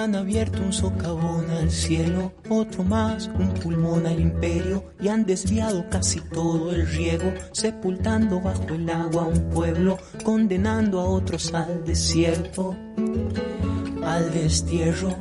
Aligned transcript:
Han 0.00 0.14
abierto 0.14 0.62
un 0.62 0.72
socavón 0.72 1.50
al 1.50 1.70
cielo, 1.70 2.32
otro 2.48 2.82
más, 2.82 3.30
un 3.38 3.52
pulmón 3.54 4.06
al 4.06 4.18
imperio, 4.18 4.84
y 4.98 5.08
han 5.08 5.26
desviado 5.26 5.84
casi 5.90 6.20
todo 6.20 6.72
el 6.72 6.86
riego, 6.86 7.32
sepultando 7.52 8.40
bajo 8.40 8.66
el 8.70 8.88
agua 8.88 9.24
un 9.24 9.50
pueblo, 9.50 9.98
condenando 10.24 11.00
a 11.00 11.04
otros 11.04 11.52
al 11.52 11.84
desierto, 11.84 12.74
al 14.02 14.32
destierro, 14.32 15.14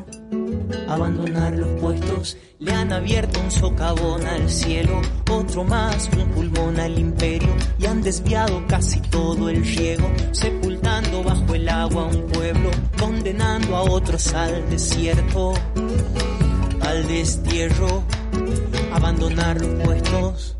abandonar 0.87 1.53
los 1.57 1.79
puestos. 1.81 2.37
Le 2.59 2.71
han 2.71 2.91
abierto 2.91 3.39
un 3.39 3.51
socavón 3.51 4.25
al 4.25 4.49
cielo, 4.49 5.01
otro 5.29 5.63
más, 5.63 6.09
un 6.17 6.29
pulmón 6.29 6.79
al 6.79 6.97
imperio, 6.97 7.53
y 7.77 7.85
han 7.85 8.01
desviado 8.01 8.65
casi 8.67 9.01
todo 9.01 9.49
el 9.49 9.63
riego, 9.63 10.09
sepultando 10.31 10.78
bajo 11.07 11.55
el 11.55 11.69
agua 11.69 12.05
un 12.05 12.27
pueblo, 12.27 12.69
condenando 12.97 13.75
a 13.75 13.83
otros 13.83 14.33
al 14.33 14.67
desierto, 14.69 15.53
al 16.81 17.07
destierro, 17.07 18.03
abandonar 18.93 19.61
los 19.61 19.83
puestos. 19.83 20.55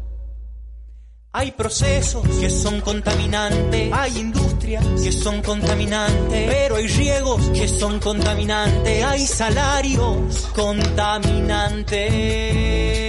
Hay 1.32 1.52
procesos 1.52 2.28
que 2.40 2.50
son 2.50 2.82
contaminantes, 2.82 3.94
hay 3.94 4.17
industrias 4.17 4.84
que 5.02 5.12
son 5.12 5.42
contaminantes, 5.42 6.50
pero 6.50 6.78
hay 6.78 6.88
riegos 6.88 7.50
que 7.50 7.67
son 7.67 8.00
contaminantes, 8.00 9.04
hay 9.04 9.28
salarios 9.28 10.48
contaminantes. 10.56 13.08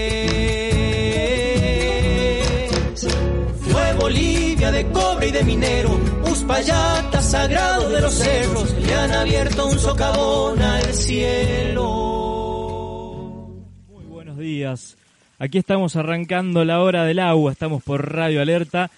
De 4.70 4.86
cobre 4.92 5.28
y 5.28 5.32
de 5.32 5.42
minero, 5.42 6.00
Uspallata 6.30 7.20
sagrado 7.20 7.90
de 7.90 8.00
los 8.00 8.14
cerros, 8.14 8.72
le 8.78 8.94
han 8.94 9.10
abierto 9.10 9.66
un 9.66 9.76
socavón 9.76 10.62
al 10.62 10.94
cielo. 10.94 11.88
Muy 13.88 14.04
buenos 14.04 14.38
días. 14.38 14.96
Aquí 15.40 15.58
estamos 15.58 15.96
arrancando 15.96 16.64
la 16.64 16.80
hora 16.82 17.04
del 17.04 17.18
agua, 17.18 17.50
estamos 17.50 17.82
por 17.82 18.14
Radio 18.14 18.40
Alerta, 18.40 18.92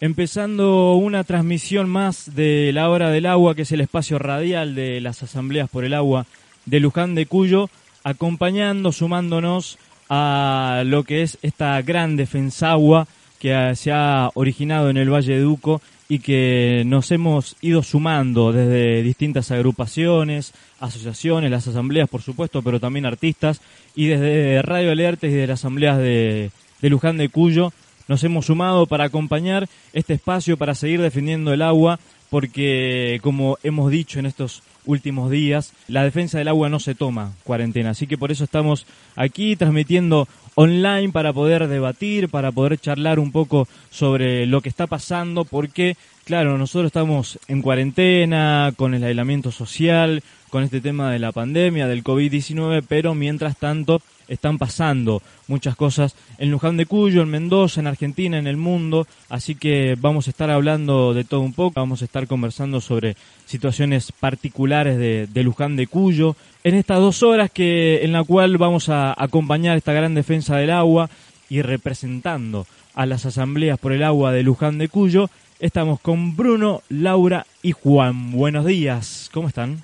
empezando 0.00 0.94
una 0.94 1.24
transmisión 1.24 1.90
más 1.90 2.34
de 2.34 2.70
la 2.72 2.88
hora 2.88 3.10
del 3.10 3.26
agua, 3.26 3.54
que 3.54 3.62
es 3.62 3.72
el 3.72 3.82
espacio 3.82 4.18
radial 4.18 4.74
de 4.74 5.02
las 5.02 5.22
asambleas 5.22 5.68
por 5.68 5.84
el 5.84 5.92
agua 5.92 6.24
de 6.64 6.80
Luján 6.80 7.14
de 7.14 7.26
Cuyo, 7.26 7.68
acompañando, 8.02 8.92
sumándonos 8.92 9.78
a 10.08 10.84
lo 10.86 11.04
que 11.04 11.20
es 11.20 11.36
esta 11.42 11.82
gran 11.82 12.16
defensa 12.16 12.70
agua 12.70 13.06
que 13.42 13.74
se 13.74 13.90
ha 13.90 14.30
originado 14.34 14.88
en 14.88 14.96
el 14.96 15.12
Valle 15.12 15.34
de 15.34 15.40
Duco 15.40 15.82
y 16.08 16.20
que 16.20 16.84
nos 16.86 17.10
hemos 17.10 17.56
ido 17.60 17.82
sumando 17.82 18.52
desde 18.52 19.02
distintas 19.02 19.50
agrupaciones, 19.50 20.52
asociaciones, 20.78 21.50
las 21.50 21.66
asambleas 21.66 22.08
por 22.08 22.22
supuesto, 22.22 22.62
pero 22.62 22.78
también 22.78 23.04
artistas, 23.04 23.60
y 23.96 24.06
desde 24.06 24.62
Radio 24.62 24.92
Alertes 24.92 25.32
y 25.32 25.34
de 25.34 25.48
las 25.48 25.58
asambleas 25.58 25.98
de, 25.98 26.52
de 26.80 26.88
Luján 26.88 27.16
de 27.16 27.30
Cuyo 27.30 27.72
nos 28.06 28.22
hemos 28.22 28.46
sumado 28.46 28.86
para 28.86 29.06
acompañar 29.06 29.68
este 29.92 30.14
espacio, 30.14 30.56
para 30.56 30.76
seguir 30.76 31.02
defendiendo 31.02 31.52
el 31.52 31.62
agua, 31.62 31.98
porque 32.30 33.18
como 33.24 33.58
hemos 33.64 33.90
dicho 33.90 34.20
en 34.20 34.26
estos 34.26 34.62
últimos 34.86 35.30
días, 35.30 35.72
la 35.88 36.04
defensa 36.04 36.38
del 36.38 36.48
agua 36.48 36.68
no 36.68 36.78
se 36.78 36.94
toma 36.94 37.32
cuarentena, 37.42 37.90
así 37.90 38.06
que 38.06 38.18
por 38.18 38.30
eso 38.30 38.44
estamos 38.44 38.86
aquí 39.16 39.56
transmitiendo 39.56 40.28
online 40.54 41.10
para 41.10 41.32
poder 41.32 41.68
debatir, 41.68 42.28
para 42.28 42.52
poder 42.52 42.78
charlar 42.78 43.18
un 43.18 43.32
poco 43.32 43.68
sobre 43.90 44.46
lo 44.46 44.60
que 44.60 44.68
está 44.68 44.86
pasando, 44.86 45.44
porque, 45.44 45.96
claro, 46.24 46.58
nosotros 46.58 46.86
estamos 46.86 47.38
en 47.48 47.62
cuarentena, 47.62 48.72
con 48.76 48.94
el 48.94 49.04
aislamiento 49.04 49.50
social, 49.50 50.22
con 50.50 50.62
este 50.62 50.80
tema 50.80 51.10
de 51.10 51.18
la 51.18 51.32
pandemia, 51.32 51.88
del 51.88 52.04
COVID-19, 52.04 52.84
pero 52.86 53.14
mientras 53.14 53.56
tanto 53.56 54.02
están 54.32 54.58
pasando 54.58 55.22
muchas 55.46 55.76
cosas 55.76 56.14
en 56.38 56.50
Luján 56.50 56.76
de 56.76 56.86
Cuyo, 56.86 57.22
en 57.22 57.28
Mendoza, 57.28 57.80
en 57.80 57.86
Argentina, 57.86 58.38
en 58.38 58.46
el 58.46 58.56
mundo, 58.56 59.06
así 59.28 59.54
que 59.54 59.96
vamos 60.00 60.26
a 60.26 60.30
estar 60.30 60.50
hablando 60.50 61.12
de 61.12 61.24
todo 61.24 61.40
un 61.40 61.52
poco, 61.52 61.74
vamos 61.76 62.00
a 62.02 62.06
estar 62.06 62.26
conversando 62.26 62.80
sobre 62.80 63.16
situaciones 63.44 64.10
particulares 64.12 64.98
de, 64.98 65.42
Luján 65.42 65.76
de 65.76 65.86
Cuyo, 65.86 66.34
en 66.64 66.74
estas 66.74 66.98
dos 66.98 67.22
horas 67.22 67.50
que 67.50 68.00
en 68.02 68.12
la 68.12 68.24
cual 68.24 68.56
vamos 68.56 68.88
a 68.88 69.14
acompañar 69.22 69.76
esta 69.76 69.92
gran 69.92 70.14
defensa 70.14 70.56
del 70.56 70.70
agua 70.70 71.10
y 71.50 71.60
representando 71.60 72.66
a 72.94 73.04
las 73.04 73.26
asambleas 73.26 73.78
por 73.78 73.92
el 73.92 74.02
agua 74.02 74.32
de 74.32 74.42
Luján 74.42 74.78
de 74.78 74.88
Cuyo, 74.88 75.28
estamos 75.60 76.00
con 76.00 76.36
Bruno, 76.36 76.82
Laura 76.88 77.46
y 77.62 77.72
Juan. 77.72 78.32
Buenos 78.32 78.64
días, 78.64 79.28
¿cómo 79.32 79.48
están? 79.48 79.82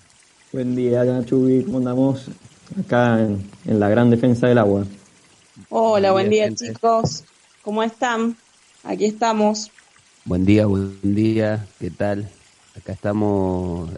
Buen 0.52 0.74
día, 0.74 1.04
Chubi, 1.26 1.62
¿cómo 1.64 1.78
andamos? 1.78 2.30
Acá 2.76 3.20
en, 3.20 3.42
en 3.66 3.80
la 3.80 3.88
gran 3.88 4.10
defensa 4.10 4.46
del 4.46 4.58
agua. 4.58 4.84
Hola, 5.70 6.12
buen 6.12 6.30
día, 6.30 6.52
chicos. 6.54 7.24
¿Cómo 7.62 7.82
están? 7.82 8.36
Aquí 8.84 9.06
estamos. 9.06 9.70
Buen 10.24 10.44
día, 10.44 10.66
buen 10.66 10.98
día. 11.02 11.66
¿Qué 11.78 11.90
tal? 11.90 12.28
Acá 12.76 12.92
estamos 12.92 13.90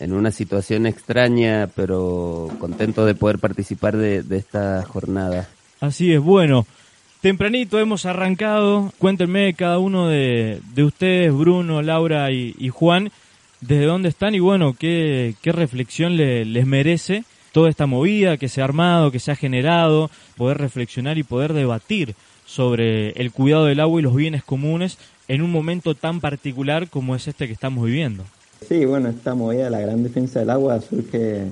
en 0.00 0.12
una 0.12 0.30
situación 0.30 0.86
extraña, 0.86 1.68
pero 1.74 2.48
contento 2.58 3.04
de 3.06 3.14
poder 3.14 3.38
participar 3.38 3.96
de, 3.96 4.22
de 4.22 4.38
esta 4.38 4.82
jornada. 4.82 5.48
Así 5.80 6.12
es, 6.12 6.20
bueno. 6.20 6.66
Tempranito 7.20 7.78
hemos 7.78 8.06
arrancado. 8.06 8.92
Cuéntenme 8.98 9.54
cada 9.54 9.78
uno 9.78 10.08
de, 10.08 10.60
de 10.74 10.84
ustedes, 10.84 11.32
Bruno, 11.32 11.80
Laura 11.82 12.30
y, 12.32 12.54
y, 12.58 12.68
Juan, 12.70 13.10
desde 13.60 13.84
dónde 13.84 14.08
están 14.08 14.34
y 14.34 14.40
bueno, 14.40 14.74
qué, 14.78 15.34
qué 15.40 15.52
reflexión 15.52 16.16
le, 16.16 16.44
les 16.44 16.66
merece 16.66 17.24
toda 17.54 17.70
esta 17.70 17.86
movida 17.86 18.36
que 18.36 18.48
se 18.48 18.60
ha 18.60 18.64
armado, 18.64 19.12
que 19.12 19.20
se 19.20 19.30
ha 19.30 19.36
generado, 19.36 20.10
poder 20.36 20.58
reflexionar 20.58 21.18
y 21.18 21.22
poder 21.22 21.52
debatir 21.52 22.16
sobre 22.44 23.10
el 23.10 23.30
cuidado 23.30 23.66
del 23.66 23.78
agua 23.78 24.00
y 24.00 24.02
los 24.02 24.16
bienes 24.16 24.42
comunes 24.42 24.98
en 25.28 25.40
un 25.40 25.52
momento 25.52 25.94
tan 25.94 26.20
particular 26.20 26.90
como 26.90 27.14
es 27.14 27.28
este 27.28 27.46
que 27.46 27.52
estamos 27.52 27.86
viviendo. 27.86 28.24
Sí, 28.68 28.84
bueno, 28.84 29.08
esta 29.08 29.36
movida 29.36 29.66
de 29.66 29.70
la 29.70 29.78
gran 29.78 30.02
defensa 30.02 30.40
del 30.40 30.50
agua 30.50 30.80
surge 30.80 31.46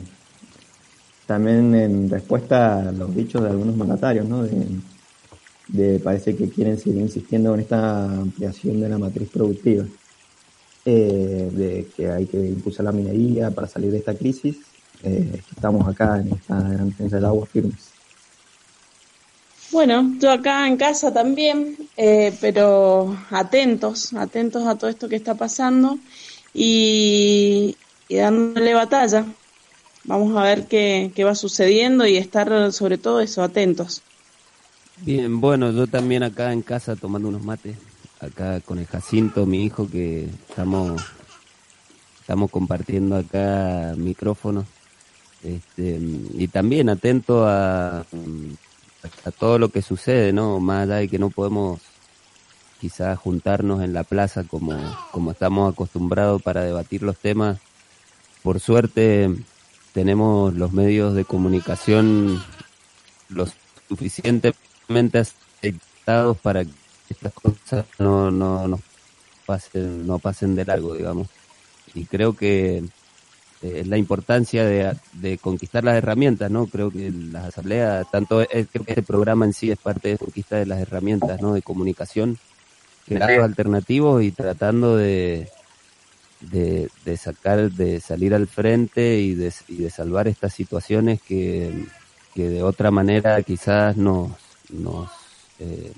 también 1.25 1.73
en 1.77 2.11
respuesta 2.11 2.89
a 2.89 2.93
los 2.93 3.15
dichos 3.15 3.41
de 3.45 3.51
algunos 3.51 3.77
mandatarios, 3.77 4.27
¿no? 4.29 4.43
De, 5.69 6.01
parece 6.01 6.35
que 6.35 6.49
quieren 6.49 6.81
seguir 6.81 7.01
insistiendo 7.01 7.55
en 7.55 7.61
esta 7.61 8.07
ampliación 8.07 8.81
de 8.81 8.89
la 8.89 8.99
matriz 8.99 9.29
productiva, 9.31 9.85
eh, 10.85 11.49
de 11.53 11.87
que 11.97 12.11
hay 12.11 12.27
que 12.27 12.39
impulsar 12.39 12.87
la 12.87 12.93
minería 12.93 13.53
para 13.53 13.69
salir 13.69 13.93
de 13.93 13.99
esta 13.99 14.15
crisis. 14.15 14.57
Eh, 15.05 15.43
estamos 15.55 15.87
acá 15.89 16.19
en 16.21 16.33
esta 16.33 16.61
gran 16.61 16.89
defensa 16.91 17.17
del 17.17 17.25
agua 17.25 17.47
firmes. 17.47 17.93
Bueno, 19.73 20.15
yo 20.21 20.31
acá 20.31 20.69
en 20.69 20.77
casa 20.77 21.13
también, 21.15 21.77
eh, 21.97 22.37
pero 22.43 23.17
atentos, 23.31 24.13
atentos 24.13 24.67
a 24.67 24.77
todo 24.77 24.91
esto 24.91 25.09
que 25.09 25.17
está 25.17 25.35
pasando 25.35 25.99
y, 26.53 27.75
y 28.07 28.17
dándole 28.17 28.75
batalla. 28.75 29.25
Vamos 30.05 30.37
a 30.37 30.43
ver 30.43 30.67
qué, 30.67 31.11
qué, 31.15 31.25
va 31.25 31.35
sucediendo 31.35 32.07
y 32.07 32.19
estar 32.19 32.71
sobre 32.73 32.99
todo 32.99 33.21
eso, 33.23 33.43
atentos. 33.43 34.03
Bien, 34.99 35.41
bueno, 35.41 35.73
yo 35.73 35.87
también 35.87 36.23
acá 36.23 36.53
en 36.53 36.61
casa 36.61 36.95
tomando 36.95 37.29
unos 37.29 37.43
mates, 37.43 37.77
acá 38.21 38.61
con 38.61 38.79
el 38.79 38.87
Jacinto, 38.87 39.47
mi 39.47 39.65
hijo, 39.65 39.89
que 39.89 40.29
estamos, 40.51 41.03
estamos 42.21 42.51
compartiendo 42.51 43.17
acá 43.17 43.95
micrófonos. 43.97 44.67
Este, 45.43 45.99
y 46.35 46.49
también 46.49 46.89
atento 46.89 47.47
a, 47.47 48.01
a 49.25 49.31
todo 49.39 49.59
lo 49.59 49.71
que 49.71 49.83
sucede, 49.83 50.33
¿no? 50.33 50.61
Más 50.61 50.85
allá 50.85 50.97
de 50.97 51.09
que 51.09 51.19
no 51.19 51.31
podemos 51.31 51.81
quizás 52.81 53.19
juntarnos 53.19 53.83
en 53.83 53.93
la 53.93 54.03
plaza 54.03 54.45
como, 54.45 54.77
como 55.13 55.31
estamos 55.31 55.73
acostumbrados 55.73 56.43
para 56.43 56.63
debatir 56.63 57.03
los 57.03 57.17
temas. 57.17 57.59
Por 58.43 58.59
suerte 58.59 59.31
tenemos 59.93 60.55
los 60.55 60.73
medios 60.73 61.15
de 61.15 61.25
comunicación 61.25 62.43
lo 63.29 63.47
suficientemente 63.89 65.23
conectados 65.61 66.39
para 66.39 66.65
que 66.65 66.73
estas 67.09 67.33
cosas 67.33 67.87
no, 67.99 68.31
no, 68.31 68.67
no 68.67 68.81
pasen, 69.47 70.07
no 70.07 70.19
pasen 70.19 70.57
de 70.57 70.65
largo, 70.65 70.95
digamos. 70.95 71.29
Y 71.95 72.05
creo 72.07 72.35
que 72.35 72.83
eh, 73.63 73.85
la 73.87 73.97
importancia 73.97 74.65
de, 74.65 74.97
de, 75.13 75.39
conquistar 75.39 75.85
las 75.85 75.97
herramientas, 75.97 76.51
¿no? 76.51 76.67
Creo 76.67 76.91
que 76.91 77.13
las 77.13 77.45
asambleas, 77.45 78.11
tanto 78.11 78.45
creo 78.49 78.85
que 78.85 78.93
este 78.93 79.03
programa 79.03 79.45
en 79.45 79.53
sí 79.53 79.71
es 79.71 79.79
parte 79.79 80.09
de 80.09 80.19
conquista 80.19 80.57
de 80.57 80.67
las 80.67 80.81
herramientas, 80.81 81.41
¿no? 81.41 81.55
De 81.55 81.63
comunicación, 81.63 82.39
creando 83.07 83.45
alternativos 83.45 84.23
y 84.25 84.33
tratando 84.33 84.97
de, 84.97 85.49
de, 86.41 86.91
de, 87.05 87.17
sacar, 87.17 87.71
de 87.71 88.01
salir 88.01 88.35
al 88.35 88.49
frente 88.49 89.21
y 89.21 89.35
de, 89.35 89.53
y 89.69 89.77
de 89.77 89.91
salvar 89.91 90.27
estas 90.27 90.53
situaciones 90.53 91.23
que, 91.23 91.87
que 92.35 92.49
de 92.49 92.63
otra 92.65 92.91
manera 92.91 93.41
quizás 93.43 93.97
nos, 93.97 94.33
nos 94.71 95.09
eh, 95.61 95.93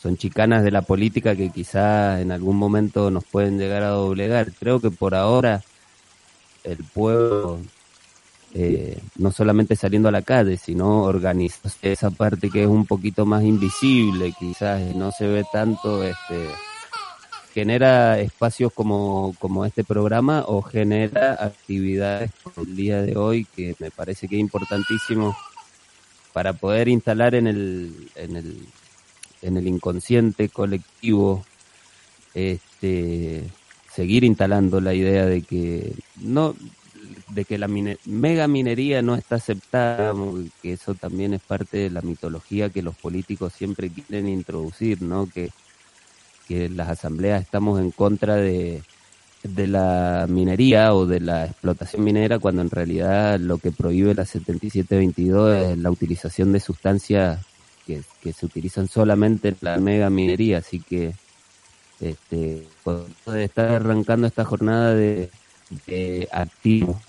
son 0.00 0.16
chicanas 0.16 0.62
de 0.62 0.70
la 0.70 0.82
política 0.82 1.34
que 1.34 1.50
quizás 1.50 2.20
en 2.20 2.30
algún 2.30 2.56
momento 2.56 3.10
nos 3.10 3.24
pueden 3.24 3.58
llegar 3.58 3.82
a 3.82 3.88
doblegar. 3.88 4.52
Creo 4.52 4.78
que 4.78 4.90
por 4.90 5.14
ahora 5.14 5.62
el 6.64 6.78
pueblo, 6.78 7.60
eh, 8.54 8.98
no 9.16 9.30
solamente 9.30 9.76
saliendo 9.76 10.08
a 10.08 10.12
la 10.12 10.22
calle, 10.22 10.56
sino 10.56 11.02
organizándose 11.02 11.92
esa 11.92 12.10
parte 12.10 12.50
que 12.50 12.62
es 12.62 12.68
un 12.68 12.86
poquito 12.86 13.26
más 13.26 13.44
invisible, 13.44 14.34
quizás 14.38 14.94
no 14.94 15.12
se 15.12 15.26
ve 15.26 15.44
tanto, 15.52 16.02
este, 16.02 16.48
genera 17.52 18.18
espacios 18.18 18.72
como, 18.72 19.34
como 19.38 19.64
este 19.64 19.84
programa 19.84 20.44
o 20.48 20.60
genera 20.62 21.34
actividades 21.34 22.32
como 22.42 22.66
el 22.66 22.74
día 22.74 23.00
de 23.00 23.16
hoy 23.16 23.46
que 23.54 23.76
me 23.78 23.92
parece 23.92 24.26
que 24.26 24.34
es 24.34 24.40
importantísimo 24.40 25.36
para 26.32 26.52
poder 26.52 26.88
instalar 26.88 27.36
en 27.36 27.46
el, 27.46 28.10
en 28.16 28.36
el, 28.36 28.66
en 29.40 29.56
el 29.56 29.68
inconsciente 29.68 30.48
colectivo, 30.48 31.44
este, 32.34 33.44
seguir 33.94 34.24
instalando 34.24 34.80
la 34.80 34.94
idea 34.94 35.24
de 35.26 35.42
que 35.42 35.92
no, 36.20 36.54
de 37.28 37.44
que 37.44 37.58
la 37.58 37.68
mega 37.68 38.48
minería 38.48 39.02
no 39.02 39.14
está 39.14 39.36
aceptada, 39.36 40.12
que 40.62 40.72
eso 40.72 40.94
también 40.94 41.34
es 41.34 41.40
parte 41.40 41.78
de 41.78 41.90
la 41.90 42.00
mitología 42.02 42.70
que 42.70 42.82
los 42.82 42.96
políticos 42.96 43.52
siempre 43.52 43.90
quieren 43.90 44.28
introducir, 44.28 45.02
¿no? 45.02 45.28
Que, 45.28 45.50
que 46.48 46.68
las 46.68 46.88
asambleas 46.88 47.42
estamos 47.42 47.80
en 47.80 47.90
contra 47.90 48.36
de, 48.36 48.82
de 49.44 49.66
la 49.66 50.26
minería 50.28 50.94
o 50.94 51.06
de 51.06 51.20
la 51.20 51.46
explotación 51.46 52.02
minera 52.02 52.38
cuando 52.38 52.62
en 52.62 52.70
realidad 52.70 53.38
lo 53.38 53.58
que 53.58 53.70
prohíbe 53.70 54.14
la 54.14 54.24
7722 54.24 55.72
es 55.72 55.78
la 55.78 55.90
utilización 55.90 56.52
de 56.52 56.60
sustancias 56.60 57.40
que, 57.86 58.02
que 58.22 58.32
se 58.32 58.46
utilizan 58.46 58.88
solamente 58.88 59.48
en 59.48 59.56
la 59.60 59.76
mega 59.78 60.10
minería, 60.10 60.58
así 60.58 60.80
que 60.80 61.14
este 62.00 62.66
estar 63.36 63.70
arrancando 63.70 64.26
esta 64.26 64.44
jornada 64.44 64.94
de, 64.94 65.30
activo. 66.32 67.00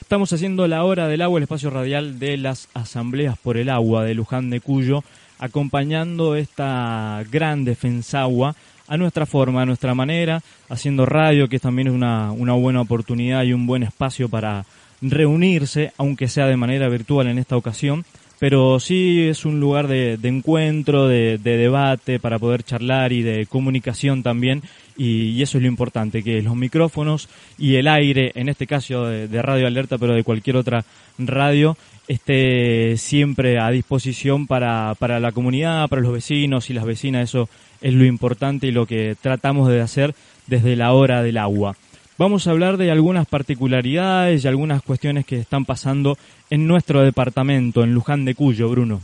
Estamos 0.00 0.32
haciendo 0.32 0.66
la 0.68 0.84
hora 0.84 1.08
del 1.08 1.22
agua, 1.22 1.38
el 1.38 1.44
espacio 1.44 1.70
radial 1.70 2.18
de 2.18 2.36
las 2.36 2.68
asambleas 2.74 3.38
por 3.38 3.56
el 3.56 3.70
agua 3.70 4.04
de 4.04 4.14
Luján 4.14 4.50
de 4.50 4.60
Cuyo, 4.60 5.02
acompañando 5.38 6.36
esta 6.36 7.22
gran 7.30 7.64
defensa 7.64 8.22
agua 8.22 8.54
a 8.86 8.96
nuestra 8.96 9.24
forma, 9.24 9.62
a 9.62 9.66
nuestra 9.66 9.94
manera, 9.94 10.42
haciendo 10.68 11.06
radio, 11.06 11.48
que 11.48 11.58
también 11.58 11.88
es 11.88 11.94
una, 11.94 12.32
una 12.32 12.52
buena 12.52 12.82
oportunidad 12.82 13.44
y 13.44 13.54
un 13.54 13.66
buen 13.66 13.82
espacio 13.82 14.28
para 14.28 14.66
reunirse, 15.00 15.92
aunque 15.96 16.28
sea 16.28 16.46
de 16.46 16.56
manera 16.56 16.88
virtual 16.88 17.28
en 17.28 17.38
esta 17.38 17.56
ocasión, 17.56 18.04
pero 18.38 18.80
sí 18.80 19.22
es 19.28 19.44
un 19.44 19.60
lugar 19.60 19.88
de, 19.88 20.18
encuentro, 20.22 21.08
de, 21.08 21.38
de, 21.38 21.56
debate, 21.56 22.18
para 22.18 22.38
poder 22.38 22.62
charlar 22.62 23.12
y 23.12 23.22
de 23.22 23.46
comunicación 23.46 24.22
también, 24.22 24.62
y, 24.96 25.30
y, 25.30 25.42
eso 25.42 25.58
es 25.58 25.62
lo 25.62 25.68
importante, 25.68 26.22
que 26.22 26.42
los 26.42 26.56
micrófonos 26.56 27.28
y 27.58 27.76
el 27.76 27.88
aire, 27.88 28.32
en 28.34 28.48
este 28.48 28.66
caso 28.66 29.06
de, 29.06 29.28
de 29.28 29.42
Radio 29.42 29.66
Alerta, 29.66 29.98
pero 29.98 30.14
de 30.14 30.24
cualquier 30.24 30.56
otra 30.56 30.84
radio, 31.18 31.76
esté 32.08 32.96
siempre 32.96 33.58
a 33.58 33.70
disposición 33.70 34.46
para, 34.46 34.94
para 34.98 35.20
la 35.20 35.32
comunidad, 35.32 35.88
para 35.88 36.02
los 36.02 36.12
vecinos 36.12 36.70
y 36.70 36.74
las 36.74 36.84
vecinas, 36.84 37.24
eso 37.30 37.48
es 37.80 37.94
lo 37.94 38.04
importante 38.04 38.66
y 38.66 38.72
lo 38.72 38.86
que 38.86 39.16
tratamos 39.20 39.68
de 39.68 39.80
hacer 39.80 40.14
desde 40.46 40.76
la 40.76 40.92
hora 40.92 41.22
del 41.22 41.38
agua. 41.38 41.76
Vamos 42.16 42.46
a 42.46 42.52
hablar 42.52 42.76
de 42.76 42.92
algunas 42.92 43.26
particularidades 43.26 44.44
y 44.44 44.48
algunas 44.48 44.82
cuestiones 44.82 45.26
que 45.26 45.40
están 45.40 45.64
pasando 45.64 46.16
en 46.48 46.68
nuestro 46.68 47.02
departamento, 47.02 47.82
en 47.82 47.92
Luján 47.92 48.24
de 48.24 48.36
Cuyo, 48.36 48.68
Bruno. 48.68 49.00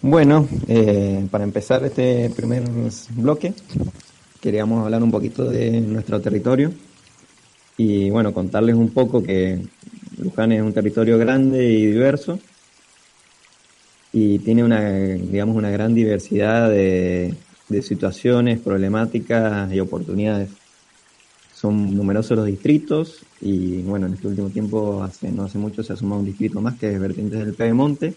Bueno, 0.00 0.48
eh, 0.66 1.26
para 1.30 1.44
empezar 1.44 1.84
este 1.84 2.30
primer 2.30 2.62
bloque, 3.10 3.52
queríamos 4.40 4.82
hablar 4.82 5.02
un 5.02 5.10
poquito 5.10 5.44
de 5.44 5.82
nuestro 5.82 6.22
territorio 6.22 6.72
y 7.76 8.08
bueno, 8.08 8.32
contarles 8.32 8.74
un 8.74 8.88
poco 8.88 9.22
que 9.22 9.60
Luján 10.16 10.52
es 10.52 10.62
un 10.62 10.72
territorio 10.72 11.18
grande 11.18 11.68
y 11.68 11.84
diverso 11.84 12.38
y 14.10 14.38
tiene 14.38 14.64
una, 14.64 14.80
digamos, 14.80 15.54
una 15.54 15.70
gran 15.70 15.94
diversidad 15.94 16.70
de, 16.70 17.34
de 17.68 17.82
situaciones, 17.82 18.58
problemáticas 18.58 19.70
y 19.70 19.80
oportunidades. 19.80 20.48
Son 21.58 21.96
numerosos 21.96 22.36
los 22.36 22.46
distritos 22.46 23.24
y 23.40 23.82
bueno, 23.82 24.06
en 24.06 24.14
este 24.14 24.28
último 24.28 24.48
tiempo, 24.48 25.02
hace, 25.02 25.32
no 25.32 25.44
hace 25.44 25.58
mucho, 25.58 25.82
se 25.82 25.92
ha 25.92 25.96
sumado 25.96 26.20
un 26.20 26.26
distrito 26.26 26.60
más 26.60 26.78
que 26.78 26.92
es 26.92 27.00
Vertientes 27.00 27.40
del 27.40 27.54
Pedemonte. 27.54 28.14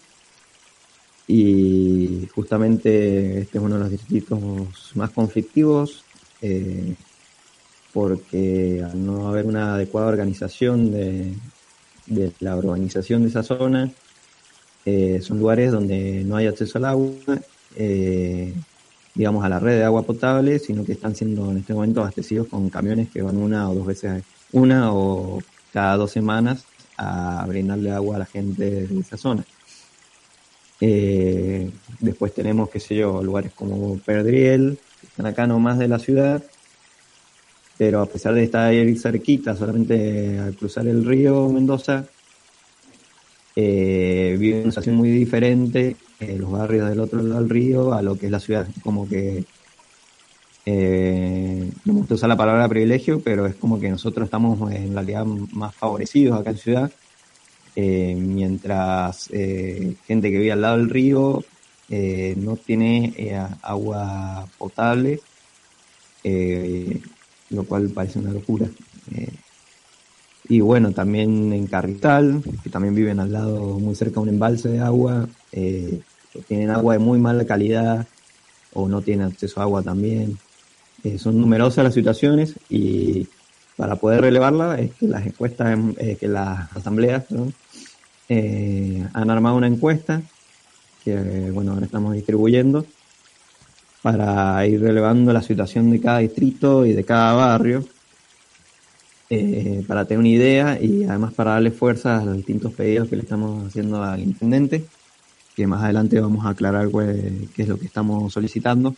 Y 1.26 2.28
justamente 2.34 3.40
este 3.40 3.58
es 3.58 3.64
uno 3.64 3.76
de 3.76 3.80
los 3.80 3.90
distritos 3.90 4.92
más 4.94 5.10
conflictivos 5.10 6.04
eh, 6.40 6.94
porque 7.92 8.82
al 8.84 9.04
no 9.04 9.28
haber 9.28 9.46
una 9.46 9.74
adecuada 9.74 10.08
organización 10.08 10.90
de, 10.90 11.34
de 12.06 12.32
la 12.40 12.56
urbanización 12.56 13.22
de 13.22 13.28
esa 13.28 13.42
zona, 13.42 13.90
eh, 14.84 15.20
son 15.22 15.38
lugares 15.38 15.70
donde 15.72 16.24
no 16.24 16.36
hay 16.36 16.46
acceso 16.46 16.78
al 16.78 16.86
agua, 16.86 17.12
eh, 17.76 18.52
digamos 19.14 19.44
a 19.44 19.48
la 19.48 19.58
red 19.58 19.78
de 19.78 19.84
agua 19.84 20.02
potable, 20.02 20.58
sino 20.58 20.84
que 20.84 20.92
están 20.92 21.14
siendo 21.14 21.50
en 21.50 21.58
este 21.58 21.74
momento 21.74 22.00
abastecidos 22.00 22.48
con 22.48 22.70
camiones 22.70 23.10
que 23.10 23.22
van 23.22 23.36
una 23.36 23.70
o 23.70 23.74
dos 23.74 23.86
veces, 23.86 24.22
una 24.52 24.92
o 24.92 25.42
cada 25.72 25.96
dos 25.96 26.10
semanas 26.10 26.64
a 26.96 27.44
brindarle 27.46 27.90
agua 27.90 28.16
a 28.16 28.20
la 28.20 28.26
gente 28.26 28.86
de 28.86 29.00
esa 29.00 29.16
zona. 29.16 29.44
Eh, 30.80 31.70
después 32.00 32.34
tenemos, 32.34 32.68
qué 32.68 32.80
sé 32.80 32.96
yo, 32.96 33.22
lugares 33.22 33.52
como 33.52 33.98
Perdriel, 33.98 34.78
que 35.00 35.06
están 35.06 35.26
acá 35.26 35.46
nomás 35.46 35.78
de 35.78 35.88
la 35.88 35.98
ciudad, 35.98 36.42
pero 37.78 38.00
a 38.00 38.06
pesar 38.06 38.34
de 38.34 38.44
estar 38.44 38.68
ahí 38.68 38.96
cerquita, 38.96 39.54
solamente 39.56 40.38
al 40.38 40.56
cruzar 40.56 40.86
el 40.86 41.04
río 41.04 41.48
Mendoza, 41.48 42.06
eh, 43.54 44.36
vive 44.38 44.62
una 44.62 44.70
situación 44.70 44.96
muy 44.96 45.10
diferente 45.10 45.96
eh, 46.22 46.36
los 46.38 46.52
barrios 46.52 46.88
del 46.88 47.00
otro 47.00 47.20
lado 47.20 47.40
del 47.40 47.50
río 47.50 47.92
a 47.92 48.00
lo 48.00 48.16
que 48.16 48.26
es 48.26 48.32
la 48.32 48.38
ciudad. 48.38 48.68
Como 48.84 49.08
que, 49.08 49.44
eh, 50.64 51.68
no 51.84 51.92
me 51.92 51.98
gusta 51.98 52.14
usar 52.14 52.28
la 52.28 52.36
palabra 52.36 52.68
privilegio, 52.68 53.20
pero 53.20 53.44
es 53.46 53.56
como 53.56 53.80
que 53.80 53.90
nosotros 53.90 54.26
estamos 54.26 54.70
en 54.72 54.94
realidad 54.94 55.24
más 55.24 55.74
favorecidos 55.74 56.38
acá 56.38 56.50
en 56.50 56.58
ciudad, 56.58 56.92
eh, 57.74 58.14
mientras 58.16 59.26
gente 59.26 60.30
que 60.30 60.38
vive 60.38 60.52
al 60.52 60.60
lado 60.60 60.76
del 60.76 60.90
río 60.90 61.44
no 62.36 62.56
tiene 62.56 63.36
agua 63.62 64.46
potable, 64.56 65.20
lo 67.50 67.64
cual 67.64 67.90
parece 67.90 68.20
una 68.20 68.30
locura. 68.30 68.68
Y 70.48 70.60
bueno, 70.60 70.92
también 70.92 71.52
en 71.52 71.66
Carrital, 71.66 72.42
que 72.62 72.70
también 72.70 72.94
viven 72.94 73.20
al 73.20 73.32
lado, 73.32 73.78
muy 73.78 73.94
cerca 73.94 74.14
de 74.14 74.20
un 74.20 74.28
embalse 74.28 74.68
de 74.68 74.80
agua, 74.80 75.28
tienen 76.52 76.70
agua 76.70 76.92
de 76.92 76.98
muy 76.98 77.18
mala 77.18 77.46
calidad 77.46 78.06
o 78.74 78.86
no 78.86 79.00
tienen 79.00 79.26
acceso 79.28 79.58
a 79.58 79.62
agua 79.62 79.82
también. 79.82 80.36
Eh, 81.02 81.16
son 81.16 81.40
numerosas 81.40 81.82
las 81.82 81.94
situaciones 81.94 82.56
y 82.68 83.26
para 83.74 83.96
poder 83.96 84.20
relevarla 84.20 84.78
es 84.78 84.92
que 84.92 85.08
las 85.08 85.24
encuestas, 85.24 85.78
eh, 85.96 86.18
que 86.20 86.28
las 86.28 86.70
asambleas 86.76 87.24
eh, 88.28 89.02
han 89.14 89.30
armado 89.30 89.56
una 89.56 89.66
encuesta 89.66 90.20
que 91.02 91.50
bueno 91.50 91.72
ahora 91.72 91.86
estamos 91.86 92.12
distribuyendo 92.12 92.84
para 94.02 94.66
ir 94.66 94.78
relevando 94.82 95.32
la 95.32 95.40
situación 95.40 95.90
de 95.90 96.00
cada 96.00 96.18
distrito 96.18 96.84
y 96.84 96.92
de 96.92 97.04
cada 97.04 97.32
barrio 97.32 97.82
eh, 99.30 99.82
para 99.88 100.04
tener 100.04 100.18
una 100.18 100.28
idea 100.28 100.78
y 100.78 101.04
además 101.04 101.32
para 101.32 101.52
darle 101.52 101.70
fuerza 101.70 102.18
a 102.18 102.24
los 102.26 102.36
distintos 102.36 102.74
pedidos 102.74 103.08
que 103.08 103.16
le 103.16 103.22
estamos 103.22 103.66
haciendo 103.66 104.02
al 104.02 104.20
intendente, 104.20 104.84
que 105.54 105.66
más 105.66 105.82
adelante 105.82 106.20
vamos 106.20 106.46
a 106.46 106.50
aclarar 106.50 106.88
qué, 106.90 107.62
es 107.62 107.68
lo 107.68 107.78
que 107.78 107.86
estamos 107.86 108.32
solicitando. 108.32 108.94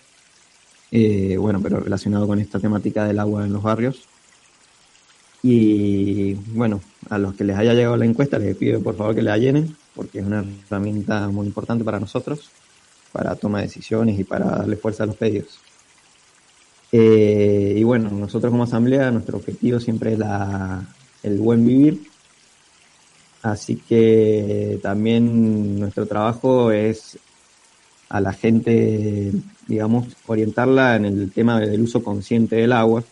Eh, 0.90 1.36
bueno, 1.38 1.60
pero 1.60 1.80
relacionado 1.80 2.26
con 2.26 2.38
esta 2.38 2.60
temática 2.60 3.04
del 3.04 3.18
agua 3.18 3.44
en 3.44 3.52
los 3.52 3.62
barrios. 3.62 4.02
Y 5.42 6.34
bueno, 6.54 6.80
a 7.10 7.18
los 7.18 7.34
que 7.34 7.44
les 7.44 7.56
haya 7.56 7.74
llegado 7.74 7.96
la 7.96 8.06
encuesta 8.06 8.38
les 8.38 8.56
pido 8.56 8.80
por 8.80 8.96
favor 8.96 9.14
que 9.14 9.22
la 9.22 9.36
llenen, 9.36 9.76
porque 9.94 10.20
es 10.20 10.26
una 10.26 10.44
herramienta 10.66 11.28
muy 11.28 11.46
importante 11.46 11.84
para 11.84 12.00
nosotros. 12.00 12.50
para 13.12 13.36
toma 13.36 13.58
de 13.58 13.66
decisiones 13.66 14.18
y 14.18 14.24
para 14.24 14.46
darle 14.46 14.76
fuerza 14.76 15.04
a 15.04 15.06
los 15.06 15.16
pedidos. 15.16 15.60
Eh, 16.90 17.74
y 17.76 17.82
bueno, 17.82 18.10
nosotros 18.10 18.50
como 18.50 18.64
asamblea, 18.64 19.10
nuestro 19.10 19.38
objetivo 19.38 19.80
siempre 19.80 20.12
es 20.12 20.18
la, 20.18 20.84
el 21.22 21.38
buen 21.38 21.66
vivir. 21.66 22.13
Así 23.44 23.76
que 23.76 24.78
también 24.82 25.78
nuestro 25.78 26.06
trabajo 26.06 26.72
es 26.72 27.18
a 28.08 28.18
la 28.18 28.32
gente, 28.32 29.32
digamos, 29.66 30.06
orientarla 30.26 30.96
en 30.96 31.04
el 31.04 31.30
tema 31.30 31.60
del 31.60 31.82
uso 31.82 32.02
consciente 32.02 32.56
del 32.56 32.72
agua, 32.72 33.04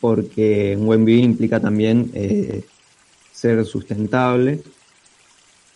porque 0.00 0.76
un 0.78 0.86
buen 0.86 1.04
vivir 1.04 1.24
implica 1.24 1.58
también 1.58 2.08
eh, 2.14 2.62
ser 3.32 3.64
sustentable 3.64 4.62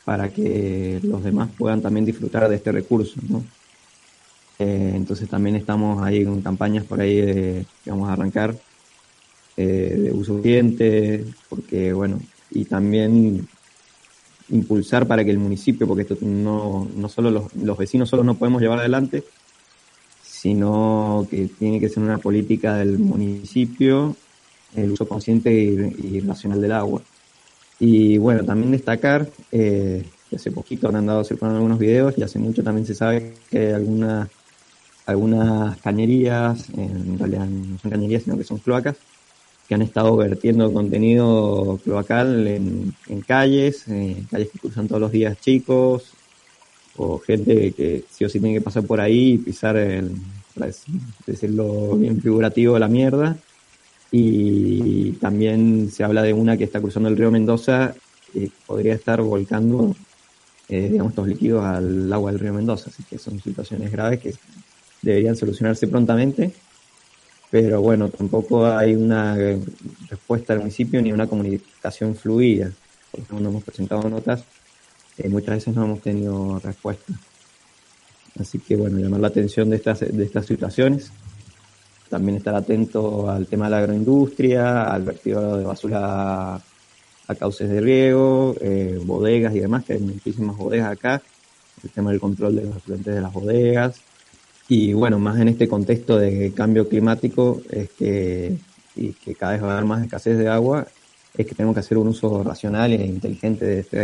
para 0.04 0.28
que 0.28 1.00
los 1.02 1.24
demás 1.24 1.50
puedan 1.58 1.82
también 1.82 2.06
disfrutar 2.06 2.48
de 2.48 2.54
este 2.54 2.70
recurso, 2.70 3.20
¿no? 3.28 3.42
Eh, 4.60 4.92
entonces 4.94 5.28
también 5.28 5.56
estamos 5.56 6.00
ahí 6.04 6.24
con 6.24 6.40
campañas 6.40 6.84
por 6.84 7.00
ahí 7.00 7.20
de, 7.20 7.66
que 7.82 7.90
vamos 7.90 8.10
a 8.10 8.12
arrancar 8.12 8.54
eh, 9.56 9.96
de 9.98 10.12
uso 10.12 10.34
consciente, 10.34 11.24
porque 11.48 11.92
bueno, 11.92 12.20
y 12.50 12.64
también 12.64 13.46
impulsar 14.50 15.06
para 15.06 15.24
que 15.24 15.30
el 15.30 15.38
municipio, 15.38 15.86
porque 15.86 16.02
esto 16.02 16.16
no, 16.20 16.88
no 16.94 17.08
solo 17.08 17.30
los, 17.30 17.54
los 17.54 17.78
vecinos 17.78 18.08
solo 18.08 18.24
no 18.24 18.34
podemos 18.34 18.60
llevar 18.60 18.80
adelante, 18.80 19.24
sino 20.22 21.26
que 21.30 21.48
tiene 21.58 21.78
que 21.78 21.88
ser 21.88 22.02
una 22.02 22.18
política 22.18 22.76
del 22.76 22.98
municipio 22.98 24.16
el 24.74 24.92
uso 24.92 25.06
consciente 25.06 25.52
y, 25.52 26.20
racional 26.20 26.60
del 26.60 26.72
agua. 26.72 27.02
Y 27.78 28.18
bueno, 28.18 28.44
también 28.44 28.72
destacar 28.72 29.28
eh, 29.50 30.04
que 30.28 30.36
hace 30.36 30.50
poquito 30.50 30.88
han 30.88 30.96
andado 30.96 31.24
circulando 31.24 31.58
algunos 31.58 31.78
videos 31.78 32.16
y 32.16 32.22
hace 32.22 32.38
mucho 32.38 32.62
también 32.62 32.86
se 32.86 32.94
sabe 32.94 33.34
que 33.50 33.72
algunas, 33.72 34.28
algunas 35.06 35.78
cañerías, 35.78 36.68
en 36.70 37.18
realidad 37.18 37.46
no 37.46 37.78
son 37.78 37.90
cañerías, 37.90 38.22
sino 38.22 38.36
que 38.36 38.44
son 38.44 38.58
cloacas, 38.58 38.96
que 39.70 39.76
han 39.76 39.82
estado 39.82 40.16
vertiendo 40.16 40.72
contenido 40.72 41.78
cloacal 41.84 42.48
en, 42.48 42.92
calles, 43.24 43.86
en 43.86 44.24
calles 44.24 44.48
que 44.50 44.58
cruzan 44.58 44.88
todos 44.88 45.00
los 45.00 45.12
días 45.12 45.40
chicos, 45.40 46.10
o 46.96 47.20
gente 47.20 47.70
que 47.70 48.02
sí 48.10 48.24
o 48.24 48.28
sí 48.28 48.40
tiene 48.40 48.56
que 48.56 48.62
pasar 48.62 48.82
por 48.82 49.00
ahí 49.00 49.34
y 49.34 49.38
pisar, 49.38 49.76
el, 49.76 50.10
para 50.58 50.72
decirlo 51.24 51.96
bien 51.96 52.20
figurativo, 52.20 52.80
la 52.80 52.88
mierda. 52.88 53.36
Y 54.10 55.12
también 55.20 55.88
se 55.92 56.02
habla 56.02 56.22
de 56.22 56.32
una 56.32 56.56
que 56.56 56.64
está 56.64 56.80
cruzando 56.80 57.08
el 57.08 57.16
río 57.16 57.30
Mendoza 57.30 57.94
y 58.34 58.48
podría 58.66 58.94
estar 58.94 59.22
volcando, 59.22 59.94
eh, 60.68 60.88
digamos, 60.90 61.12
estos 61.12 61.28
líquidos 61.28 61.64
al 61.64 62.12
agua 62.12 62.32
del 62.32 62.40
río 62.40 62.54
Mendoza. 62.54 62.90
Así 62.90 63.04
que 63.04 63.18
son 63.18 63.40
situaciones 63.40 63.92
graves 63.92 64.18
que 64.18 64.34
deberían 65.00 65.36
solucionarse 65.36 65.86
prontamente 65.86 66.52
pero 67.50 67.80
bueno, 67.80 68.08
tampoco 68.08 68.66
hay 68.66 68.94
una 68.94 69.36
respuesta 70.08 70.52
del 70.52 70.60
municipio 70.60 71.02
ni 71.02 71.12
una 71.12 71.26
comunicación 71.26 72.14
fluida. 72.14 72.70
Por 73.10 73.20
ejemplo, 73.20 73.48
hemos 73.48 73.64
presentado 73.64 74.08
notas, 74.08 74.44
eh, 75.18 75.28
muchas 75.28 75.56
veces 75.56 75.74
no 75.74 75.84
hemos 75.84 76.00
tenido 76.00 76.60
respuesta. 76.60 77.12
Así 78.38 78.58
que 78.60 78.76
bueno, 78.76 78.98
llamar 78.98 79.20
la 79.20 79.28
atención 79.28 79.68
de 79.68 79.76
estas, 79.76 80.00
de 80.00 80.24
estas 80.24 80.46
situaciones. 80.46 81.10
También 82.08 82.38
estar 82.38 82.54
atento 82.54 83.28
al 83.28 83.46
tema 83.46 83.66
de 83.66 83.70
la 83.72 83.78
agroindustria, 83.78 84.84
al 84.84 85.02
vertido 85.02 85.56
de 85.56 85.64
basura 85.64 86.54
a 86.54 87.34
cauces 87.36 87.68
de 87.68 87.80
riego, 87.80 88.56
eh, 88.60 88.98
bodegas 89.04 89.54
y 89.54 89.60
demás, 89.60 89.84
que 89.84 89.94
hay 89.94 90.00
muchísimas 90.00 90.56
bodegas 90.56 90.90
acá. 90.90 91.22
El 91.82 91.90
tema 91.90 92.10
del 92.10 92.20
control 92.20 92.56
de 92.56 92.62
los 92.62 92.76
afluentes 92.76 93.14
de 93.14 93.20
las 93.20 93.32
bodegas, 93.32 94.00
y 94.70 94.92
bueno, 94.92 95.18
más 95.18 95.40
en 95.40 95.48
este 95.48 95.66
contexto 95.66 96.16
de 96.16 96.52
cambio 96.52 96.88
climático 96.88 97.60
es 97.70 97.90
que, 97.90 98.56
y 98.94 99.12
que 99.14 99.34
cada 99.34 99.54
vez 99.54 99.62
va 99.64 99.70
a 99.70 99.72
haber 99.72 99.84
más 99.84 100.04
escasez 100.04 100.38
de 100.38 100.46
agua, 100.46 100.86
es 101.36 101.44
que 101.44 101.56
tenemos 101.56 101.74
que 101.74 101.80
hacer 101.80 101.98
un 101.98 102.06
uso 102.06 102.44
racional 102.44 102.92
e 102.92 103.04
inteligente 103.04 103.64
de 103.64 103.80
este, 103.80 103.98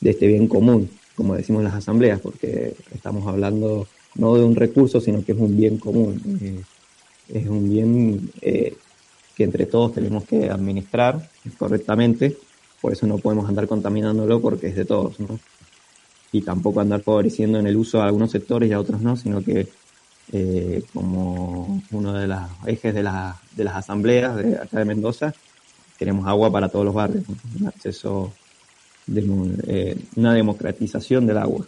de 0.00 0.10
este 0.10 0.28
bien 0.28 0.46
común, 0.46 0.88
como 1.16 1.34
decimos 1.34 1.58
en 1.58 1.64
las 1.64 1.74
asambleas, 1.74 2.20
porque 2.20 2.76
estamos 2.94 3.26
hablando 3.26 3.88
no 4.14 4.36
de 4.36 4.44
un 4.44 4.54
recurso, 4.54 5.00
sino 5.00 5.24
que 5.24 5.32
es 5.32 5.38
un 5.38 5.56
bien 5.56 5.78
común. 5.78 6.22
Eh, 6.40 6.62
es 7.40 7.48
un 7.48 7.68
bien 7.68 8.30
eh, 8.42 8.76
que 9.34 9.42
entre 9.42 9.66
todos 9.66 9.94
tenemos 9.94 10.22
que 10.22 10.50
administrar 10.50 11.28
correctamente, 11.58 12.36
por 12.80 12.92
eso 12.92 13.08
no 13.08 13.18
podemos 13.18 13.48
andar 13.48 13.66
contaminándolo 13.66 14.40
porque 14.40 14.68
es 14.68 14.76
de 14.76 14.84
todos, 14.84 15.18
¿no? 15.18 15.40
Y 16.34 16.42
tampoco 16.42 16.80
andar 16.80 17.00
favoreciendo 17.00 17.60
en 17.60 17.68
el 17.68 17.76
uso 17.76 18.02
a 18.02 18.06
algunos 18.06 18.32
sectores 18.32 18.68
y 18.68 18.72
a 18.72 18.80
otros 18.80 19.00
no, 19.00 19.16
sino 19.16 19.40
que 19.40 19.68
eh, 20.32 20.82
como 20.92 21.80
uno 21.92 22.12
de 22.12 22.26
los 22.26 22.40
ejes 22.66 22.92
de, 22.92 23.04
la, 23.04 23.40
de 23.54 23.62
las 23.62 23.76
asambleas 23.76 24.34
de 24.34 24.56
acá 24.56 24.80
de 24.80 24.84
Mendoza, 24.84 25.32
queremos 25.96 26.26
agua 26.26 26.50
para 26.50 26.68
todos 26.68 26.86
los 26.86 26.94
barrios, 26.94 27.22
un 27.60 27.68
acceso, 27.68 28.32
eh, 29.14 29.96
una 30.16 30.34
democratización 30.34 31.24
del 31.24 31.38
agua. 31.38 31.66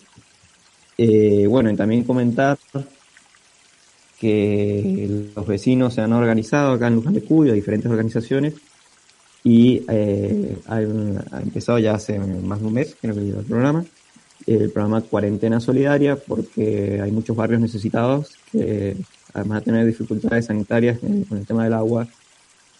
Eh, 0.98 1.46
bueno, 1.48 1.70
y 1.70 1.76
también 1.76 2.02
comentar 2.02 2.58
que 4.18 5.30
los 5.36 5.46
vecinos 5.46 5.94
se 5.94 6.00
han 6.00 6.12
organizado 6.12 6.72
acá 6.72 6.88
en 6.88 6.96
Luján 6.96 7.14
de 7.14 7.22
Cuyo, 7.22 7.52
diferentes 7.52 7.88
organizaciones, 7.88 8.54
y 9.44 9.84
ha, 10.66 10.80
empezado 11.40 11.78
ya 11.78 11.94
hace 11.94 12.18
más 12.18 12.58
de 12.58 12.66
un 12.66 12.72
mes, 12.72 12.96
creo 13.00 13.14
que 13.14 13.20
lleva 13.20 13.38
el 13.38 13.46
programa, 13.46 13.84
el 14.46 14.70
programa 14.70 15.00
Cuarentena 15.00 15.60
Solidaria, 15.60 16.16
porque 16.16 17.00
hay 17.02 17.10
muchos 17.10 17.36
barrios 17.36 17.60
necesitados 17.60 18.36
que, 18.52 18.96
además 19.34 19.60
de 19.60 19.64
tener 19.64 19.86
dificultades 19.86 20.46
sanitarias 20.46 20.98
con 21.00 21.38
el 21.38 21.46
tema 21.46 21.64
del 21.64 21.72
agua, 21.72 22.06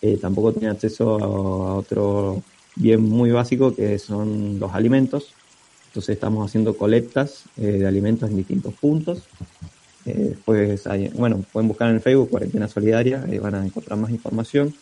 eh, 0.00 0.18
tampoco 0.20 0.52
tienen 0.52 0.70
acceso 0.70 1.18
a, 1.18 1.74
otro 1.76 2.42
bien 2.76 3.02
muy 3.02 3.30
básico 3.30 3.74
que 3.74 3.98
son 3.98 4.60
los 4.60 4.72
alimentos. 4.74 5.34
Entonces 5.88 6.14
estamos 6.14 6.46
haciendo 6.46 6.76
colectas 6.76 7.44
eh, 7.56 7.78
de 7.78 7.86
alimentos 7.86 8.30
en 8.30 8.36
distintos 8.36 8.74
puntos. 8.74 9.24
Eh, 10.04 10.36
pues, 10.44 10.84
bueno, 11.14 11.44
pueden 11.52 11.66
buscar 11.66 11.88
en 11.88 11.96
el 11.96 12.00
Facebook 12.00 12.30
Cuarentena 12.30 12.68
Solidaria, 12.68 13.24
ahí 13.26 13.38
van 13.38 13.56
a 13.56 13.64
encontrar 13.64 13.98
más 13.98 14.10
información. 14.10 14.74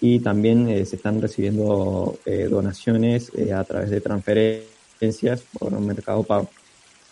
Y 0.00 0.18
también 0.18 0.66
se 0.84 0.96
están 0.96 1.22
recibiendo 1.22 2.18
donaciones 2.50 3.32
a 3.54 3.64
través 3.64 3.88
de 3.88 4.02
transferencias 4.02 4.73
por 5.58 5.72
un 5.74 5.86
mercado 5.86 6.22
pago. 6.22 6.48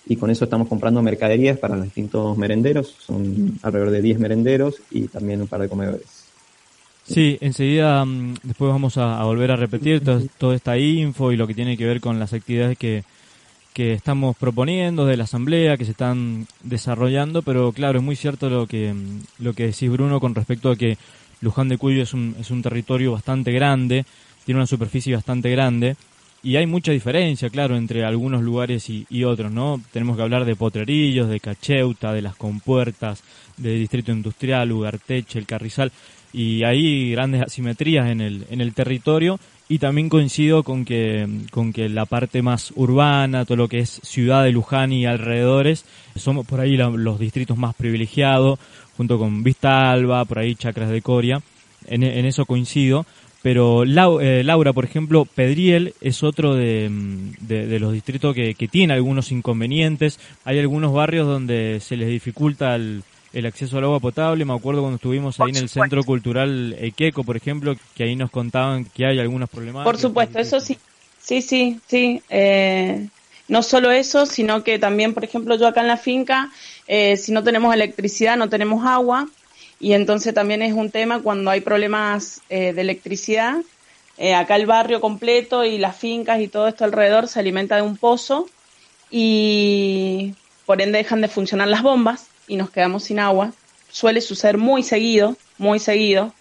Y 0.06 0.16
con 0.16 0.30
eso 0.30 0.44
estamos 0.44 0.68
comprando 0.68 1.00
mercaderías 1.02 1.58
para 1.58 1.76
los 1.76 1.84
distintos 1.84 2.36
merenderos, 2.36 2.96
son 2.98 3.58
alrededor 3.62 3.92
de 3.92 4.02
10 4.02 4.18
merenderos 4.18 4.76
y 4.90 5.06
también 5.08 5.40
un 5.40 5.46
par 5.46 5.60
de 5.60 5.68
comedores. 5.68 6.26
Sí, 7.04 7.38
enseguida 7.40 8.04
mm, 8.04 8.36
después 8.42 8.70
vamos 8.70 8.96
a, 8.96 9.22
volver 9.24 9.50
a 9.50 9.56
repetir 9.56 10.02
toda 10.02 10.54
esta 10.54 10.78
info 10.78 11.32
y 11.32 11.36
lo 11.36 11.46
que 11.46 11.54
tiene 11.54 11.76
que 11.76 11.86
ver 11.86 12.00
con 12.00 12.18
las 12.18 12.32
actividades 12.32 12.78
que, 12.78 13.04
que 13.72 13.92
estamos 13.92 14.36
proponiendo 14.36 15.06
de 15.06 15.16
la 15.16 15.24
asamblea, 15.24 15.76
que 15.76 15.84
se 15.84 15.92
están 15.92 16.46
desarrollando, 16.62 17.42
pero 17.42 17.72
claro, 17.72 17.98
es 17.98 18.04
muy 18.04 18.16
cierto 18.16 18.50
lo 18.50 18.66
que, 18.66 18.92
mm, 18.92 19.20
lo 19.38 19.54
que 19.54 19.66
decís 19.66 19.90
Bruno 19.90 20.20
con 20.20 20.34
respecto 20.34 20.70
a 20.70 20.76
que 20.76 20.98
Luján 21.40 21.68
de 21.68 21.78
Cuyo 21.78 22.02
es 22.02 22.12
un, 22.12 22.36
es 22.40 22.50
un 22.50 22.62
territorio 22.62 23.12
bastante 23.12 23.52
grande, 23.52 24.04
tiene 24.44 24.58
una 24.58 24.66
superficie 24.66 25.14
bastante 25.14 25.50
grande 25.50 25.96
y 26.42 26.56
hay 26.56 26.66
mucha 26.66 26.90
diferencia, 26.90 27.50
claro, 27.50 27.76
entre 27.76 28.04
algunos 28.04 28.42
lugares 28.42 28.90
y, 28.90 29.24
otros, 29.24 29.52
¿no? 29.52 29.80
Tenemos 29.92 30.16
que 30.16 30.22
hablar 30.22 30.44
de 30.44 30.56
Potrerillos, 30.56 31.28
de 31.28 31.38
Cacheuta, 31.38 32.12
de 32.12 32.22
las 32.22 32.34
compuertas, 32.34 33.22
de 33.56 33.74
Distrito 33.74 34.10
Industrial, 34.10 34.72
Ugarteche, 34.72 35.38
el 35.38 35.46
Carrizal, 35.46 35.92
y 36.32 36.64
hay 36.64 37.12
grandes 37.12 37.42
asimetrías 37.42 38.08
en 38.08 38.20
el, 38.20 38.46
en 38.50 38.60
el 38.60 38.74
territorio 38.74 39.38
y 39.68 39.78
también 39.78 40.08
coincido 40.08 40.64
con 40.64 40.84
que, 40.84 41.28
con 41.50 41.72
que 41.72 41.88
la 41.88 42.06
parte 42.06 42.42
más 42.42 42.72
urbana, 42.74 43.44
todo 43.44 43.56
lo 43.56 43.68
que 43.68 43.78
es 43.78 44.00
ciudad 44.02 44.42
de 44.42 44.50
Luján 44.50 44.92
y 44.92 45.06
alrededores, 45.06 45.84
somos 46.16 46.44
por 46.46 46.60
ahí 46.60 46.76
los 46.76 47.20
distritos 47.20 47.56
más 47.56 47.74
privilegiados, 47.74 48.58
junto 48.96 49.16
con 49.18 49.44
Vista 49.44 49.92
Alba, 49.92 50.24
por 50.24 50.40
ahí 50.40 50.56
Chacras 50.56 50.90
de 50.90 51.02
Coria, 51.02 51.40
en 51.86 52.02
eso 52.02 52.46
coincido, 52.46 53.06
pero 53.42 53.82
eh, 53.82 54.44
Laura, 54.44 54.72
por 54.72 54.84
ejemplo, 54.84 55.24
Pedriel 55.24 55.94
es 56.00 56.22
otro 56.22 56.54
de, 56.54 56.88
mm, 56.88 57.80
los 57.80 57.92
distritos 57.92 58.34
que, 58.34 58.54
tiene 58.70 58.94
algunos 58.94 59.32
inconvenientes. 59.32 60.20
Hay 60.44 60.60
algunos 60.60 60.92
barrios 60.92 61.26
donde 61.26 61.80
se 61.80 61.96
les 61.96 62.08
dificulta 62.08 62.76
el, 62.76 63.02
acceso 63.44 63.78
al 63.78 63.84
agua 63.84 63.98
potable. 63.98 64.44
Me 64.44 64.54
acuerdo 64.54 64.80
cuando 64.80 64.96
estuvimos 64.96 65.40
ahí 65.40 65.50
en 65.50 65.56
el 65.56 65.68
Centro 65.68 66.04
Cultural 66.04 66.76
Equeco, 66.78 67.24
por 67.24 67.36
ejemplo, 67.36 67.74
que 67.96 68.04
ahí 68.04 68.14
nos 68.14 68.30
contaban 68.30 68.84
que 68.84 69.06
hay 69.06 69.18
algunos 69.18 69.50
problemas. 69.50 69.84
Por 69.84 69.98
supuesto, 69.98 70.38
eso 70.38 70.60
sí. 70.60 70.78
Sí, 71.20 71.42
sí, 71.42 71.80
sí. 71.88 72.22
Eh, 72.30 73.08
no 73.48 73.62
solo 73.62 73.90
eso, 73.90 74.24
sino 74.24 74.62
que 74.62 74.78
también, 74.78 75.14
por 75.14 75.24
ejemplo, 75.24 75.56
yo 75.56 75.66
acá 75.66 75.80
en 75.80 75.88
la 75.88 75.96
finca, 75.96 76.50
eh, 76.86 77.16
si 77.16 77.32
no 77.32 77.42
tenemos 77.42 77.74
electricidad, 77.74 78.36
no 78.36 78.48
tenemos 78.48 78.86
agua, 78.86 79.28
y 79.82 79.94
entonces 79.94 80.32
también 80.32 80.62
es 80.62 80.74
un 80.74 80.92
tema 80.92 81.20
cuando 81.22 81.50
hay 81.50 81.60
problemas 81.60 82.40
eh, 82.48 82.72
de 82.72 82.80
electricidad. 82.80 83.56
Eh, 84.16 84.32
acá 84.32 84.54
el 84.54 84.64
barrio 84.64 85.00
completo 85.00 85.64
y 85.64 85.76
las 85.76 85.96
fincas 85.96 86.40
y 86.40 86.46
todo 86.46 86.68
esto 86.68 86.84
alrededor 86.84 87.26
se 87.26 87.40
alimenta 87.40 87.74
de 87.74 87.82
un 87.82 87.96
pozo 87.96 88.48
y 89.10 90.34
por 90.66 90.80
ende 90.80 90.98
dejan 90.98 91.20
de 91.20 91.26
funcionar 91.26 91.66
las 91.66 91.82
bombas 91.82 92.28
y 92.46 92.56
nos 92.56 92.70
quedamos 92.70 93.02
sin 93.02 93.18
agua. 93.18 93.52
Suele 93.90 94.20
suceder 94.20 94.56
muy 94.56 94.84
seguido, 94.84 95.36
muy 95.58 95.80
seguido. 95.80 96.32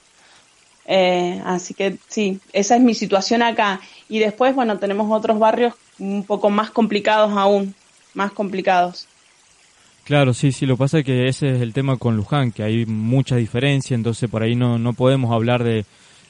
Eh, 0.85 1.41
así 1.43 1.73
que 1.73 1.97
sí, 2.09 2.39
esa 2.53 2.75
es 2.75 2.81
mi 2.83 2.93
situación 2.93 3.41
acá. 3.41 3.81
Y 4.07 4.19
después, 4.19 4.53
bueno, 4.53 4.77
tenemos 4.77 5.11
otros 5.11 5.39
barrios 5.39 5.73
un 5.97 6.23
poco 6.25 6.51
más 6.51 6.69
complicados 6.69 7.31
aún, 7.35 7.73
más 8.13 8.31
complicados. 8.33 9.07
Claro, 10.03 10.33
sí, 10.33 10.51
sí, 10.51 10.65
lo 10.65 10.77
pasa 10.77 11.03
que 11.03 11.27
ese 11.27 11.51
es 11.55 11.61
el 11.61 11.73
tema 11.73 11.97
con 11.97 12.17
Luján, 12.17 12.51
que 12.51 12.63
hay 12.63 12.85
mucha 12.85 13.35
diferencia, 13.35 13.95
entonces 13.95 14.29
por 14.29 14.43
ahí 14.43 14.55
no, 14.55 14.79
no 14.79 14.93
podemos 14.93 15.31
hablar 15.31 15.63
de, 15.63 15.85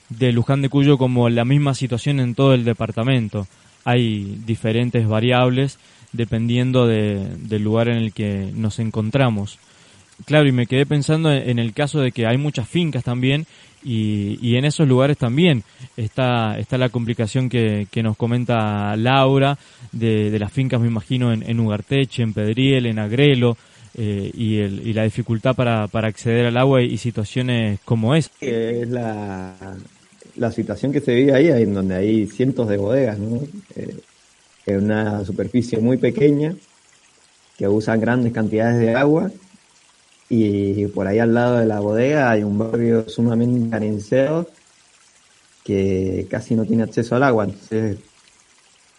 de 0.10 0.32
Luján 0.32 0.62
de 0.62 0.70
Cuyo 0.70 0.98
como 0.98 1.30
la 1.30 1.46
misma 1.46 1.74
situación 1.74 2.20
en 2.20 2.36
todo 2.36 2.54
el 2.54 2.66
departamento. 2.66 3.48
Hay 3.86 4.40
diferentes 4.46 5.08
variables 5.08 5.80
dependiendo 6.12 6.86
de, 6.86 7.26
del 7.38 7.64
lugar 7.64 7.88
en 7.88 7.98
el 7.98 8.14
que 8.14 8.52
nos 8.54 8.80
encontramos. 8.80 9.58
Claro, 10.26 10.48
y 10.48 10.52
me 10.52 10.68
quedé 10.68 10.86
pensando 10.86 11.32
en 11.32 11.58
el 11.58 11.74
caso 11.74 12.02
de 12.02 12.12
que 12.12 12.28
hay 12.28 12.38
muchas 12.38 12.68
fincas 12.68 13.04
también 13.04 13.48
y, 13.84 14.38
y 14.42 14.56
en 14.58 14.66
esos 14.66 14.88
lugares 14.88 15.18
también 15.18 15.64
está, 15.98 16.58
está 16.58 16.78
la 16.78 16.90
complicación 16.90 17.50
que, 17.50 17.88
que 17.92 18.04
nos 18.04 18.18
comenta 18.18 18.96
Laura 18.96 19.58
de, 19.92 20.38
las 20.40 20.52
fincas, 20.52 20.80
me 20.80 20.88
imagino, 20.88 21.32
en, 21.32 21.44
en 21.44 21.60
Ugarteche, 21.60 22.24
en 22.24 22.34
Pedriel, 22.34 22.86
en 22.86 23.00
Agrelo, 23.00 23.58
eh, 23.94 24.32
y, 24.34 24.94
la 24.94 25.04
dificultad 25.04 25.56
para, 25.56 25.84
acceder 25.84 26.46
al 26.46 26.58
agua 26.58 26.82
y, 26.82 26.98
situaciones 26.98 27.80
como 27.84 28.16
es. 28.16 28.30
Es 28.40 28.90
la, 28.90 29.54
la 30.38 30.52
situación 30.52 30.92
que 30.92 31.02
se 31.02 31.14
vive 31.14 31.34
ahí, 31.34 31.48
en 31.48 31.74
donde 31.74 31.96
hay 31.96 32.28
cientos 32.28 32.70
de 32.70 32.78
bodegas, 32.78 33.20
¿no? 33.20 33.42
Eh, 33.76 33.98
en 34.66 34.86
una 34.86 35.26
superficie 35.26 35.80
muy 35.80 35.98
pequeña, 35.98 36.56
que 37.58 37.68
usan 37.68 38.00
grandes 38.00 38.32
cantidades 38.32 38.80
de 38.80 38.96
agua, 38.96 39.30
y 40.34 40.88
por 40.88 41.08
ahí 41.08 41.20
al 41.20 41.34
lado 41.34 41.58
de 41.58 41.66
la 41.66 41.82
bodega 41.82 42.32
hay 42.32 42.42
un 42.44 42.58
barrio 42.58 43.10
sumamente 43.10 43.70
carenciado 43.70 44.48
que 45.62 46.26
casi 46.30 46.56
no 46.56 46.64
tiene 46.64 46.84
acceso 46.84 47.18
al 47.18 47.24
agua. 47.24 47.44
Entonces, 47.44 47.98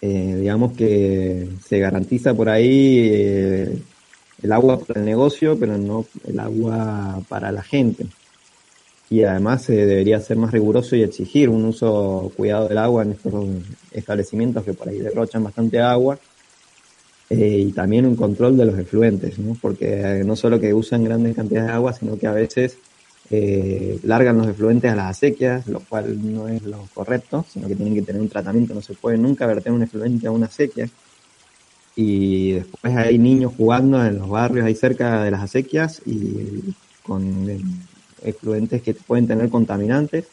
eh, 0.03 0.37
digamos 0.41 0.75
que 0.75 1.49
se 1.65 1.79
garantiza 1.79 2.35
por 2.35 2.51
ahí 2.51 2.99
eh, 3.11 3.79
el 4.43 4.53
agua 4.53 4.79
para 4.79 5.01
el 5.01 5.07
negocio, 5.07 5.59
pero 5.59 5.79
no 5.79 6.05
el 6.27 6.39
agua 6.39 7.23
para 7.31 7.51
la 7.51 7.63
gente 7.63 8.07
y 9.09 9.25
además 9.25 9.63
se 9.63 9.75
debería 9.75 10.21
ser 10.21 10.39
más 10.39 10.53
riguroso 10.53 10.97
y 10.97 11.03
exigir 11.03 11.49
un 11.51 11.67
uso 11.67 12.33
cuidado 12.35 12.69
del 12.69 12.79
agua 12.79 13.03
en 13.03 13.13
estos 13.13 13.47
establecimientos 13.91 14.65
que 14.65 14.73
por 14.73 14.89
ahí 14.89 14.99
derrochan 15.01 15.45
bastante 15.45 15.81
agua 15.81 16.19
eh, 17.35 17.65
y 17.67 17.73
también 17.73 18.05
un 18.05 18.15
control 18.15 18.59
de 18.59 18.67
los 18.67 18.79
efluentes, 18.79 19.39
¿no? 19.39 19.57
porque 19.59 20.23
no 20.23 20.37
solo 20.37 20.61
que 20.61 20.75
usan 20.75 21.03
grandes 21.03 21.35
cantidades 21.35 21.69
de 21.69 21.73
agua, 21.73 21.95
sino 21.95 22.19
que 22.19 22.27
a 22.27 22.33
veces 22.33 22.77
eh, 23.31 23.99
largan 24.03 24.37
los 24.37 24.49
efluentes 24.49 24.93
a 24.93 24.97
las 24.97 25.17
acequias, 25.17 25.67
lo 25.67 25.81
cual 25.81 26.35
no 26.35 26.47
es 26.47 26.63
lo 26.65 26.87
correcto, 26.93 27.47
sino 27.51 27.69
que 27.69 27.75
tienen 27.75 27.95
que 27.95 28.03
tener 28.03 28.21
un 28.21 28.29
tratamiento, 28.29 28.75
no 28.75 28.83
se 28.83 28.93
puede 28.93 29.17
nunca 29.17 29.47
verter 29.47 29.73
un 29.73 29.83
efluente 29.83 30.27
a 30.27 30.31
una 30.31 30.45
acequia. 30.45 30.91
Y 31.97 32.53
después 32.53 32.95
hay 32.95 33.19
niños 33.19 33.55
jugando 33.57 34.05
en 34.05 34.19
los 34.19 34.29
barrios 34.29 34.67
ahí 34.67 34.75
cerca 34.75 35.25
de 35.25 35.31
las 35.31 35.41
acequias 35.41 36.03
y 36.05 36.75
con 37.03 37.49
efluentes 38.23 38.83
que 38.83 38.93
pueden 38.93 39.27
tener 39.27 39.49
contaminantes. 39.49 40.27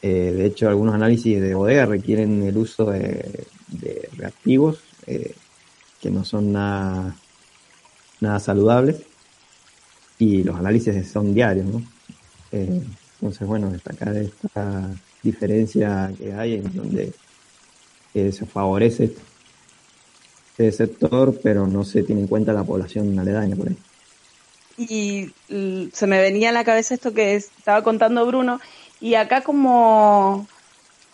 Eh, 0.00 0.32
de 0.36 0.46
hecho, 0.46 0.68
algunos 0.68 0.94
análisis 0.94 1.40
de 1.40 1.54
bodega 1.56 1.86
requieren 1.86 2.40
el 2.44 2.56
uso 2.56 2.92
de, 2.92 3.46
reactivos 4.16 4.78
eh, 5.08 5.34
que 6.02 6.10
no 6.10 6.24
son 6.24 6.52
nada, 6.52 7.16
nada 8.20 8.40
saludables 8.40 9.02
y 10.18 10.42
los 10.42 10.56
análisis 10.56 11.10
son 11.10 11.32
diarios. 11.32 11.66
¿no? 11.66 11.82
Eh, 12.50 12.82
entonces, 13.14 13.48
bueno, 13.48 13.70
destacar 13.70 14.14
esta 14.16 14.90
diferencia 15.22 16.12
que 16.18 16.34
hay 16.34 16.56
en 16.56 16.76
donde 16.76 17.12
se 18.12 18.44
favorece 18.44 19.14
este 20.50 20.72
sector, 20.72 21.40
pero 21.42 21.66
no 21.66 21.84
se 21.84 22.02
tiene 22.02 22.22
en 22.22 22.26
cuenta 22.26 22.52
la 22.52 22.64
población 22.64 23.18
aledaña 23.18 23.56
por 23.56 23.68
ahí 23.68 23.76
y 24.76 25.32
se 25.92 26.06
me 26.06 26.20
venía 26.20 26.50
a 26.50 26.52
la 26.52 26.64
cabeza 26.64 26.94
esto 26.94 27.12
que 27.12 27.34
estaba 27.34 27.82
contando 27.82 28.26
Bruno, 28.26 28.60
y 29.00 29.14
acá 29.14 29.42
como, 29.42 30.46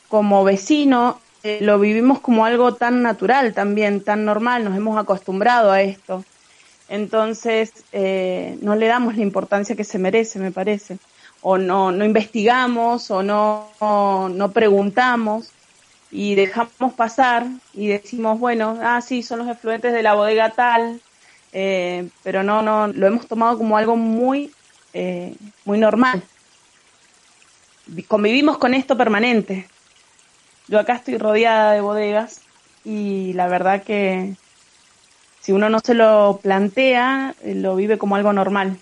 como 0.08 0.44
vecino 0.44 1.20
eh, 1.42 1.58
lo 1.60 1.78
vivimos 1.78 2.20
como 2.20 2.44
algo 2.44 2.74
tan 2.74 3.02
natural 3.02 3.54
también, 3.54 4.02
tan 4.02 4.24
normal, 4.24 4.64
nos 4.64 4.76
hemos 4.76 4.98
acostumbrado 4.98 5.70
a 5.70 5.82
esto. 5.82 6.24
Entonces, 6.88 7.72
eh, 7.92 8.58
no 8.62 8.74
le 8.74 8.86
damos 8.86 9.16
la 9.16 9.22
importancia 9.22 9.76
que 9.76 9.84
se 9.84 9.98
merece, 9.98 10.38
me 10.38 10.52
parece. 10.52 10.98
O 11.42 11.58
no, 11.58 11.92
no 11.92 12.04
investigamos, 12.04 13.10
o 13.10 13.22
no, 13.22 13.68
no 13.80 14.50
preguntamos, 14.52 15.52
y 16.10 16.34
dejamos 16.34 16.94
pasar, 16.94 17.46
y 17.74 17.88
decimos, 17.88 18.38
bueno, 18.40 18.78
ah, 18.82 19.00
sí, 19.00 19.22
son 19.22 19.40
los 19.40 19.48
efluentes 19.48 19.92
de 19.92 20.02
la 20.02 20.14
bodega 20.14 20.50
tal, 20.50 21.00
eh, 21.52 22.08
pero 22.22 22.42
no, 22.42 22.62
no, 22.62 22.88
lo 22.88 23.06
hemos 23.06 23.26
tomado 23.26 23.58
como 23.58 23.76
algo 23.76 23.96
muy, 23.96 24.52
eh, 24.94 25.34
muy 25.64 25.78
normal. 25.78 26.22
Convivimos 28.06 28.58
con 28.58 28.74
esto 28.74 28.96
permanente. 28.96 29.68
Yo 30.68 30.78
acá 30.78 30.94
estoy 30.96 31.18
rodeada 31.18 31.72
de 31.72 31.80
bodegas 31.80 32.42
y 32.84 33.32
la 33.32 33.48
verdad 33.48 33.82
que 33.82 34.34
si 35.40 35.52
uno 35.52 35.70
no 35.70 35.80
se 35.80 35.94
lo 35.94 36.40
plantea, 36.42 37.34
eh, 37.42 37.54
lo 37.54 37.74
vive 37.74 37.98
como 37.98 38.16
algo 38.16 38.32
normal. 38.32 38.76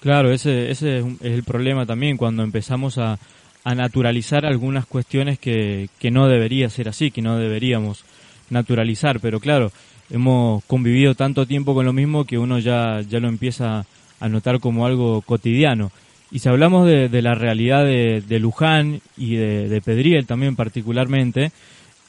Claro, 0.00 0.32
ese, 0.32 0.70
ese 0.70 0.98
es 0.98 1.04
el 1.20 1.42
problema 1.42 1.84
también 1.84 2.16
cuando 2.16 2.42
empezamos 2.42 2.96
a, 2.96 3.18
a 3.64 3.74
naturalizar 3.74 4.46
algunas 4.46 4.86
cuestiones 4.86 5.38
que, 5.38 5.88
que 5.98 6.10
no 6.10 6.28
debería 6.28 6.70
ser 6.70 6.88
así, 6.88 7.10
que 7.10 7.22
no 7.22 7.36
deberíamos 7.36 8.04
naturalizar, 8.48 9.20
pero 9.20 9.40
claro, 9.40 9.72
hemos 10.10 10.64
convivido 10.64 11.14
tanto 11.14 11.46
tiempo 11.46 11.74
con 11.74 11.86
lo 11.86 11.92
mismo 11.92 12.24
que 12.24 12.38
uno 12.38 12.58
ya, 12.58 13.00
ya 13.02 13.20
lo 13.20 13.28
empieza 13.28 13.84
a 14.20 14.28
notar 14.28 14.60
como 14.60 14.86
algo 14.86 15.22
cotidiano. 15.22 15.90
Y 16.30 16.38
si 16.38 16.48
hablamos 16.48 16.86
de, 16.86 17.22
la 17.22 17.34
realidad 17.34 17.84
de, 17.84 18.38
Luján 18.38 19.00
y 19.16 19.36
de, 19.36 19.80
Pedriel 19.84 20.26
también 20.26 20.56
particularmente, 20.56 21.52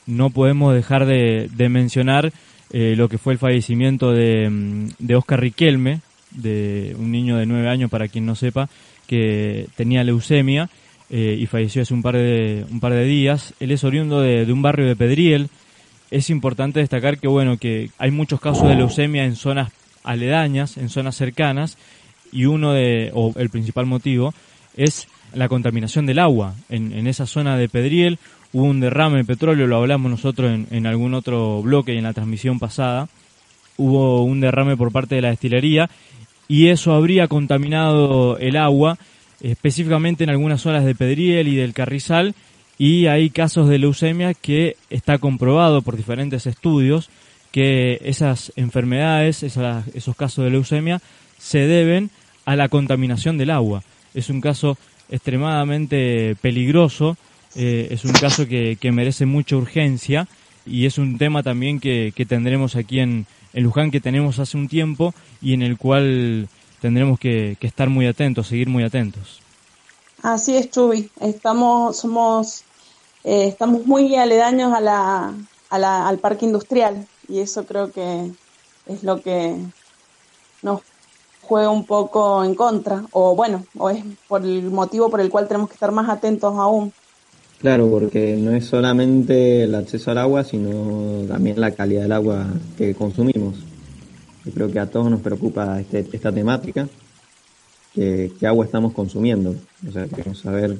no 0.05 0.29
podemos 0.29 0.73
dejar 0.73 1.05
de, 1.05 1.69
mencionar 1.69 2.31
eh, 2.71 2.95
lo 2.95 3.09
que 3.09 3.17
fue 3.17 3.33
el 3.33 3.39
fallecimiento 3.39 4.11
de, 4.11 4.49
mm, 4.49 4.89
de 4.99 5.15
Oscar 5.15 5.41
Riquelme, 5.41 6.01
de 6.31 6.95
un 6.97 7.11
niño 7.11 7.37
de 7.37 7.45
nueve 7.45 7.69
años 7.69 7.89
para 7.89 8.07
quien 8.07 8.25
no 8.25 8.35
sepa, 8.35 8.69
que 9.07 9.67
tenía 9.75 10.03
leucemia 10.03 10.69
eh, 11.09 11.35
y 11.37 11.45
falleció 11.45 11.81
hace 11.81 11.93
un 11.93 12.01
par 12.01 12.15
de, 12.15 12.65
un 12.71 12.79
par 12.79 12.93
de 12.93 13.03
días. 13.03 13.53
Él 13.59 13.71
es 13.71 13.83
oriundo 13.83 14.21
de, 14.21 14.51
un 14.51 14.61
barrio 14.61 14.87
de 14.87 14.95
Pedriel, 14.95 15.49
es 16.09 16.29
importante 16.29 16.79
destacar 16.79 17.17
que 17.17 17.27
bueno 17.27 17.57
que 17.57 17.89
hay 17.97 18.11
muchos 18.11 18.39
casos 18.39 18.67
de 18.67 18.75
leucemia 18.75 19.25
en 19.25 19.35
zonas 19.35 19.71
aledañas, 20.03 20.77
en 20.77 20.89
zonas 20.89 21.15
cercanas, 21.15 21.77
y 22.31 22.45
uno 22.45 22.73
de, 22.73 23.11
o 23.13 23.33
el 23.37 23.49
principal 23.49 23.85
motivo, 23.85 24.33
es 24.75 25.07
la 25.33 25.49
contaminación 25.49 26.05
del 26.05 26.19
agua. 26.19 26.55
En, 26.69 26.93
en 26.93 27.07
esa 27.07 27.25
zona 27.25 27.57
de 27.57 27.69
Pedriel 27.69 28.19
hubo 28.53 28.63
un 28.63 28.79
derrame 28.79 29.19
de 29.19 29.25
petróleo, 29.25 29.67
lo 29.67 29.77
hablamos 29.77 30.11
nosotros 30.11 30.51
en, 30.51 30.67
en 30.71 30.85
algún 30.85 31.13
otro 31.13 31.61
bloque 31.61 31.93
y 31.93 31.97
en 31.97 32.03
la 32.03 32.13
transmisión 32.13 32.59
pasada. 32.59 33.07
Hubo 33.77 34.23
un 34.23 34.41
derrame 34.41 34.77
por 34.77 34.91
parte 34.91 35.15
de 35.15 35.21
la 35.21 35.29
destilería 35.29 35.89
y 36.47 36.67
eso 36.67 36.93
habría 36.93 37.27
contaminado 37.29 38.37
el 38.37 38.57
agua, 38.57 38.97
específicamente 39.39 40.25
en 40.25 40.29
algunas 40.29 40.61
zonas 40.61 40.83
de 40.83 40.95
Pedriel 40.95 41.47
y 41.47 41.55
del 41.55 41.73
Carrizal, 41.73 42.35
y 42.77 43.05
hay 43.05 43.29
casos 43.29 43.69
de 43.69 43.77
leucemia 43.77 44.33
que 44.33 44.75
está 44.89 45.17
comprobado 45.17 45.81
por 45.81 45.95
diferentes 45.95 46.47
estudios 46.47 47.09
que 47.51 48.01
esas 48.03 48.51
enfermedades, 48.55 49.43
esos 49.43 50.15
casos 50.15 50.43
de 50.43 50.51
leucemia, 50.51 51.01
se 51.37 51.59
deben 51.59 52.09
a 52.51 52.55
la 52.57 52.67
contaminación 52.67 53.37
del 53.37 53.49
agua. 53.49 53.81
Es 54.13 54.29
un 54.29 54.41
caso 54.41 54.77
extremadamente 55.09 56.35
peligroso, 56.41 57.15
eh, 57.55 57.87
es 57.91 58.03
un 58.03 58.11
caso 58.11 58.45
que, 58.45 58.77
merece 58.91 59.25
mucha 59.25 59.55
urgencia 59.55 60.27
y 60.65 60.85
es 60.85 60.97
un 60.97 61.17
tema 61.17 61.43
también 61.43 61.79
que, 61.79 62.13
tendremos 62.27 62.75
aquí 62.75 62.99
en, 62.99 63.25
en, 63.53 63.63
Luján, 63.63 63.89
que 63.89 64.01
tenemos 64.01 64.37
hace 64.39 64.57
un 64.57 64.67
tiempo 64.67 65.13
y 65.41 65.53
en 65.53 65.61
el 65.61 65.77
cual 65.77 66.49
tendremos 66.81 67.19
que, 67.19 67.55
que 67.57 67.67
estar 67.67 67.89
muy 67.89 68.05
atentos, 68.05 68.47
seguir 68.47 68.67
muy 68.67 68.83
atentos. 68.83 69.39
Así 70.21 70.57
es, 70.57 70.69
Chubi. 70.69 71.09
Estamos, 71.21 71.97
somos 71.97 72.65
eh, 73.23 73.47
estamos 73.47 73.85
muy 73.85 74.13
aledaños 74.17 74.73
a 74.73 74.81
la, 74.81 75.33
a 75.69 75.79
la, 75.79 76.05
al 76.05 76.17
parque 76.19 76.45
industrial 76.45 77.07
y 77.29 77.39
eso 77.39 77.65
creo 77.65 77.93
que 77.93 78.29
es 78.87 79.03
lo 79.03 79.21
que 79.21 79.55
nos 80.61 80.81
juega 81.41 81.69
un 81.69 81.85
poco 81.85 82.43
en 82.43 82.55
contra 82.55 83.03
o 83.11 83.35
bueno, 83.35 83.65
o 83.77 83.89
es 83.89 84.03
por 84.27 84.43
el 84.43 84.69
motivo 84.71 85.09
por 85.09 85.21
el 85.21 85.29
cual 85.29 85.47
tenemos 85.47 85.69
que 85.69 85.73
estar 85.73 85.91
más 85.91 86.09
atentos 86.09 86.55
aún. 86.55 86.93
Claro, 87.59 87.89
porque 87.91 88.37
no 88.37 88.51
es 88.51 88.65
solamente 88.65 89.63
el 89.63 89.75
acceso 89.75 90.09
al 90.09 90.17
agua, 90.17 90.43
sino 90.43 91.27
también 91.27 91.61
la 91.61 91.71
calidad 91.71 92.01
del 92.01 92.11
agua 92.11 92.47
que 92.75 92.95
consumimos. 92.95 93.57
Yo 94.45 94.51
creo 94.51 94.71
que 94.71 94.79
a 94.79 94.89
todos 94.89 95.11
nos 95.11 95.21
preocupa 95.21 95.79
este, 95.79 96.07
esta 96.11 96.31
temática, 96.31 96.87
que, 97.93 98.31
qué 98.39 98.47
agua 98.47 98.65
estamos 98.65 98.93
consumiendo. 98.93 99.53
O 99.87 99.91
sea, 99.91 100.07
queremos 100.07 100.39
saber 100.39 100.75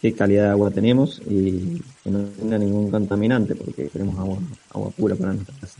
qué 0.00 0.12
calidad 0.12 0.46
de 0.46 0.50
agua 0.50 0.72
tenemos 0.72 1.22
y 1.24 1.80
que 2.02 2.10
no 2.10 2.24
tenga 2.24 2.58
ningún 2.58 2.90
contaminante, 2.90 3.54
porque 3.54 3.88
queremos 3.88 4.18
agua, 4.18 4.38
agua 4.74 4.90
pura 4.90 5.14
para 5.14 5.34
nuestra 5.34 5.54
casa. 5.60 5.78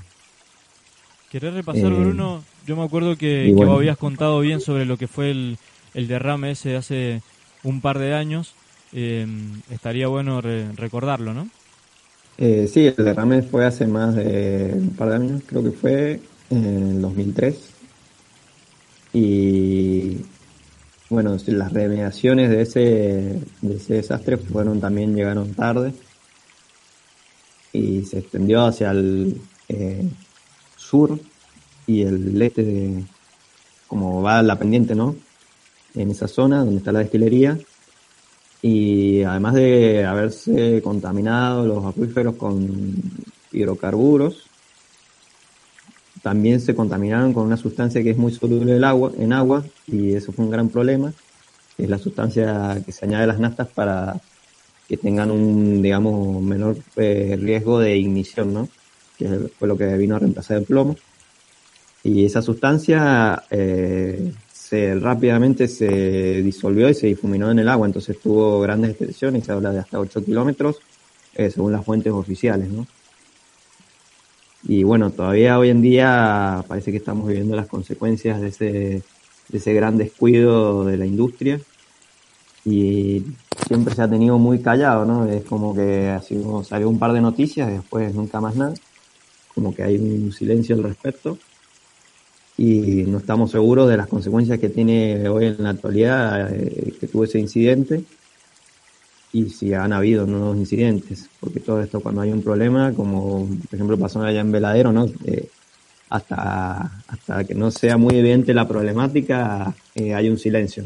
¿Querés 1.32 1.54
repasar, 1.54 1.92
Eh, 1.92 1.94
Bruno? 1.94 2.46
Yo 2.60 2.76
me 2.76 2.84
acuerdo 2.84 3.16
que, 3.16 3.54
que 3.56 3.64
bueno. 3.64 3.76
habías 3.76 3.96
contado 3.98 4.40
bien 4.40 4.60
sobre 4.60 4.84
lo 4.86 4.98
que 4.98 5.08
fue 5.08 5.30
el, 5.30 5.58
el 5.94 6.06
derrame 6.08 6.50
ese 6.52 6.70
de 6.70 6.76
hace 6.76 7.22
un 7.62 7.80
par 7.80 7.98
de 7.98 8.14
años. 8.14 8.56
Eh, 8.92 9.26
estaría 9.68 10.08
bueno 10.08 10.40
re- 10.42 10.72
recordarlo, 10.72 11.32
¿no? 11.34 11.50
Eh, 12.36 12.66
sí, 12.66 12.86
el 12.86 12.96
derrame 13.04 13.42
fue 13.42 13.64
hace 13.66 13.86
más 13.86 14.14
de 14.16 14.72
un 14.74 14.96
par 14.96 15.10
de 15.10 15.14
años, 15.16 15.42
creo 15.46 15.62
que 15.62 15.72
fue 15.72 16.30
en 16.50 16.64
el 16.64 17.00
2003. 17.02 17.76
Y 19.12 20.32
bueno, 21.10 21.36
las 21.46 21.72
remediaciones 21.72 22.50
de 22.50 22.62
ese, 22.62 22.80
de 23.60 23.76
ese 23.76 23.94
desastre 23.96 24.38
fueron 24.38 24.80
también 24.80 25.14
llegaron 25.16 25.54
tarde 25.54 25.94
y 27.72 28.04
se 28.04 28.18
extendió 28.20 28.64
hacia 28.64 28.90
el 28.90 29.50
eh, 29.68 30.10
sur 30.92 31.18
y 31.86 32.02
el 32.02 32.42
este, 32.42 32.62
de, 32.62 33.04
como 33.88 34.20
va 34.20 34.42
la 34.42 34.58
pendiente, 34.58 34.94
¿no? 34.94 35.16
En 35.94 36.10
esa 36.10 36.28
zona 36.28 36.58
donde 36.58 36.76
está 36.76 36.92
la 36.92 36.98
destilería 36.98 37.58
y 38.60 39.22
además 39.22 39.54
de 39.54 40.04
haberse 40.04 40.82
contaminado 40.82 41.66
los 41.66 41.84
acuíferos 41.86 42.36
con 42.36 42.94
hidrocarburos, 43.52 44.44
también 46.22 46.60
se 46.60 46.74
contaminaron 46.74 47.32
con 47.32 47.46
una 47.46 47.56
sustancia 47.56 48.02
que 48.02 48.10
es 48.10 48.18
muy 48.18 48.32
soluble 48.32 48.76
en 48.76 48.84
agua, 48.84 49.12
en 49.18 49.32
agua 49.32 49.64
y 49.86 50.12
eso 50.12 50.30
fue 50.30 50.44
un 50.44 50.50
gran 50.50 50.68
problema, 50.68 51.12
es 51.78 51.88
la 51.88 51.98
sustancia 51.98 52.80
que 52.84 52.92
se 52.92 53.06
añade 53.06 53.24
a 53.24 53.28
las 53.28 53.40
naftas 53.40 53.68
para 53.68 54.20
que 54.88 54.98
tengan 54.98 55.30
un, 55.30 55.80
digamos, 55.80 56.42
menor 56.42 56.76
eh, 56.96 57.38
riesgo 57.40 57.80
de 57.80 57.96
ignición, 57.96 58.52
¿no? 58.52 58.68
Que 59.22 59.48
fue 59.58 59.68
lo 59.68 59.76
que 59.76 59.96
vino 59.96 60.16
a 60.16 60.18
reemplazar 60.18 60.58
el 60.58 60.64
plomo. 60.64 60.96
Y 62.04 62.24
esa 62.24 62.42
sustancia 62.42 63.44
eh, 63.50 64.32
rápidamente 65.00 65.68
se 65.68 66.42
disolvió 66.42 66.88
y 66.88 66.94
se 66.94 67.08
difuminó 67.08 67.50
en 67.50 67.58
el 67.58 67.68
agua, 67.68 67.86
entonces 67.86 68.18
tuvo 68.18 68.60
grandes 68.60 68.90
extensiones, 68.90 69.44
se 69.44 69.52
habla 69.52 69.70
de 69.70 69.80
hasta 69.80 70.00
8 70.00 70.24
kilómetros, 70.24 70.80
eh, 71.34 71.50
según 71.50 71.72
las 71.72 71.84
fuentes 71.84 72.12
oficiales, 72.12 72.70
¿no? 72.70 72.86
Y 74.64 74.84
bueno, 74.84 75.10
todavía 75.10 75.58
hoy 75.58 75.70
en 75.70 75.82
día 75.82 76.64
parece 76.68 76.90
que 76.92 76.98
estamos 76.98 77.26
viviendo 77.26 77.56
las 77.56 77.66
consecuencias 77.66 78.40
de 78.40 78.48
ese, 78.48 78.64
de 79.48 79.58
ese 79.58 79.74
gran 79.74 79.98
descuido 79.98 80.84
de 80.84 80.96
la 80.96 81.04
industria 81.04 81.60
y 82.64 83.24
siempre 83.66 83.94
se 83.94 84.02
ha 84.02 84.08
tenido 84.08 84.38
muy 84.38 84.60
callado, 84.60 85.04
¿no? 85.04 85.26
Es 85.26 85.44
como 85.44 85.74
que 85.74 86.08
así 86.10 86.36
como 86.36 86.62
salió 86.62 86.88
un 86.88 86.98
par 86.98 87.12
de 87.12 87.20
noticias 87.20 87.68
y 87.68 87.72
después 87.72 88.14
nunca 88.14 88.40
más 88.40 88.54
nada, 88.54 88.74
como 89.54 89.74
que 89.74 89.82
hay 89.82 89.96
un 89.96 90.32
silencio 90.32 90.74
al 90.76 90.82
respecto 90.84 91.38
y 92.56 93.04
no 93.04 93.18
estamos 93.18 93.50
seguros 93.50 93.88
de 93.88 93.96
las 93.96 94.06
consecuencias 94.08 94.58
que 94.58 94.68
tiene 94.68 95.28
hoy 95.28 95.46
en 95.46 95.62
la 95.62 95.70
actualidad 95.70 96.52
eh, 96.54 96.94
que 97.00 97.06
tuvo 97.06 97.24
ese 97.24 97.38
incidente 97.38 98.04
y 99.32 99.48
si 99.48 99.72
han 99.72 99.94
habido 99.94 100.26
nuevos 100.26 100.56
incidentes, 100.58 101.28
porque 101.40 101.60
todo 101.60 101.80
esto 101.80 102.00
cuando 102.00 102.20
hay 102.20 102.30
un 102.32 102.42
problema, 102.42 102.92
como 102.92 103.46
por 103.46 103.74
ejemplo 103.74 103.96
pasó 103.98 104.20
allá 104.22 104.40
en 104.40 104.52
Veladero, 104.52 104.92
¿no? 104.92 105.06
Eh, 105.24 105.48
hasta, 106.10 107.02
hasta 107.08 107.44
que 107.44 107.54
no 107.54 107.70
sea 107.70 107.96
muy 107.96 108.14
evidente 108.16 108.52
la 108.52 108.68
problemática, 108.68 109.74
eh, 109.94 110.12
hay 110.14 110.28
un 110.28 110.36
silencio. 110.38 110.84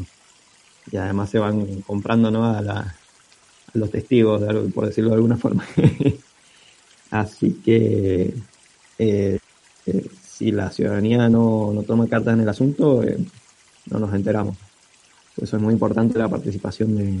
Y 0.89 0.95
además 0.95 1.29
se 1.29 1.39
van 1.39 1.81
comprando 1.81 2.31
¿no? 2.31 2.45
a, 2.45 2.61
la- 2.61 2.79
a 2.79 3.77
los 3.77 3.91
testigos, 3.91 4.39
de 4.39 4.53
por 4.69 4.85
decirlo 4.85 5.09
de 5.09 5.15
alguna 5.15 5.35
forma. 5.35 5.65
Así 7.11 7.53
que 7.65 8.33
eh, 8.97 9.39
eh, 9.85 10.05
si 10.23 10.51
la 10.51 10.69
ciudadanía 10.69 11.29
no, 11.29 11.71
no 11.73 11.83
toma 11.83 12.07
cartas 12.07 12.33
en 12.35 12.41
el 12.41 12.49
asunto, 12.49 13.03
eh, 13.03 13.17
no 13.89 13.99
nos 13.99 14.13
enteramos. 14.13 14.57
Por 15.35 15.43
eso 15.43 15.57
es 15.57 15.63
muy 15.63 15.73
importante 15.73 16.17
la 16.19 16.29
participación 16.29 16.95
de, 16.95 17.19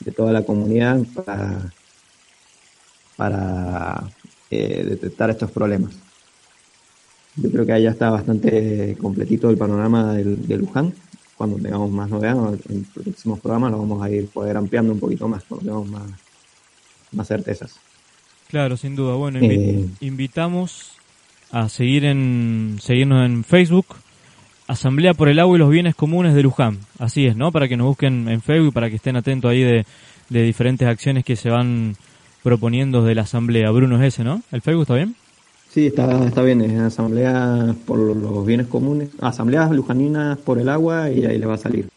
de 0.00 0.12
toda 0.12 0.32
la 0.32 0.42
comunidad 0.42 1.00
para, 1.14 1.72
para 3.16 4.10
eh, 4.50 4.84
detectar 4.90 5.30
estos 5.30 5.50
problemas. 5.50 5.92
Yo 7.36 7.50
creo 7.50 7.66
que 7.66 7.82
ya 7.82 7.90
está 7.90 8.10
bastante 8.10 8.96
completito 9.00 9.50
el 9.50 9.56
panorama 9.56 10.14
del, 10.14 10.46
de 10.46 10.56
Luján. 10.56 10.94
Cuando 11.36 11.56
tengamos 11.56 11.90
más 11.90 12.08
novedades, 12.10 12.60
en 12.68 12.84
próximos 12.84 13.40
programas 13.40 13.72
lo 13.72 13.78
vamos 13.78 14.00
a 14.02 14.10
ir 14.10 14.28
poder 14.28 14.56
ampliando 14.56 14.92
un 14.92 15.00
poquito 15.00 15.26
más, 15.26 15.42
cuando 15.42 15.66
tengamos 15.66 15.88
más, 15.88 16.10
más 17.10 17.26
certezas. 17.26 17.74
Claro, 18.48 18.76
sin 18.76 18.94
duda. 18.96 19.14
Bueno, 19.14 19.40
invi- 19.40 19.58
Eh. 19.58 19.88
invitamos 20.00 20.92
a 21.50 21.68
seguir 21.68 22.04
en 22.04 22.78
seguirnos 22.80 23.24
en 23.24 23.44
Facebook, 23.44 23.86
Asamblea 24.66 25.12
por 25.14 25.28
el 25.28 25.38
Agua 25.40 25.56
y 25.56 25.58
los 25.58 25.70
Bienes 25.70 25.94
Comunes 25.94 26.34
de 26.34 26.42
Luján. 26.42 26.78
Así 26.98 27.26
es, 27.26 27.36
¿no? 27.36 27.52
Para 27.52 27.68
que 27.68 27.76
nos 27.76 27.86
busquen 27.86 28.28
en 28.28 28.40
Facebook, 28.40 28.72
para 28.72 28.88
que 28.88 28.96
estén 28.96 29.16
atentos 29.16 29.50
ahí 29.50 29.60
de, 29.62 29.84
de 30.30 30.42
diferentes 30.42 30.88
acciones 30.88 31.24
que 31.24 31.36
se 31.36 31.50
van 31.50 31.96
proponiendo 32.42 33.02
de 33.04 33.14
la 33.14 33.22
Asamblea. 33.22 33.70
Bruno 33.70 34.00
es 34.02 34.14
ese, 34.14 34.24
¿no? 34.24 34.42
¿El 34.52 34.62
Facebook 34.62 34.82
está 34.82 34.94
bien? 34.94 35.14
Sí, 35.70 35.86
está, 35.88 36.24
está 36.24 36.42
bien, 36.42 36.60
es 36.62 36.78
Asamblea 36.80 37.74
por 37.86 37.98
los 37.98 38.46
Bienes 38.46 38.68
Comunes, 38.68 39.10
Asambleas 39.20 39.70
Lujaninas 39.72 40.38
por 40.38 40.58
el 40.58 40.68
Agua 40.68 41.10
y 41.10 41.24
ahí 41.26 41.38
le 41.38 41.46
va 41.46 41.54
a 41.54 41.58
salir. 41.58 41.88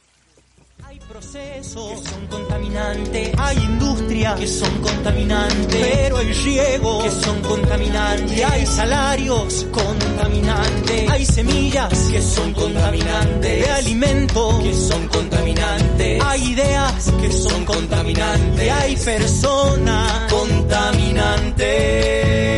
Hay 1.18 1.24
procesos 1.24 1.90
que 1.90 1.98
son 2.10 2.28
contaminantes, 2.28 3.32
hay 3.40 3.58
industrias 3.58 4.40
que 4.40 4.48
son 4.48 4.70
contaminantes, 4.82 5.82
pero 5.82 6.18
hay 6.18 6.32
riego. 6.32 7.02
Que 7.02 7.10
son 7.10 7.42
contaminantes, 7.42 8.38
y 8.38 8.44
hay 8.44 8.68
salarios. 8.68 9.66
Contaminantes, 9.72 11.10
hay 11.10 11.26
semillas. 11.26 11.92
Que 12.12 12.22
son 12.22 12.54
contaminantes, 12.54 13.66
de 13.66 13.72
alimentos. 13.72 14.62
Que 14.62 14.76
son 14.76 15.08
contaminantes, 15.08 16.24
hay 16.24 16.52
ideas. 16.52 17.12
Que 17.20 17.32
son 17.32 17.66
contaminantes, 17.66 18.64
y 18.64 18.70
hay 18.70 18.96
personas. 18.96 20.32
Contaminantes. 20.32 22.57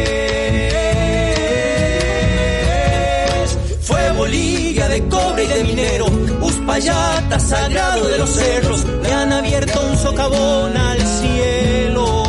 Uspallata 6.80 7.40
sagrado 7.40 8.08
de 8.08 8.18
los 8.20 8.30
cerros, 8.30 8.86
le 9.04 9.12
han 9.12 9.34
abierto 9.34 9.82
un 9.86 9.98
socavón 9.98 10.78
al 10.78 11.02
cielo. 11.02 12.24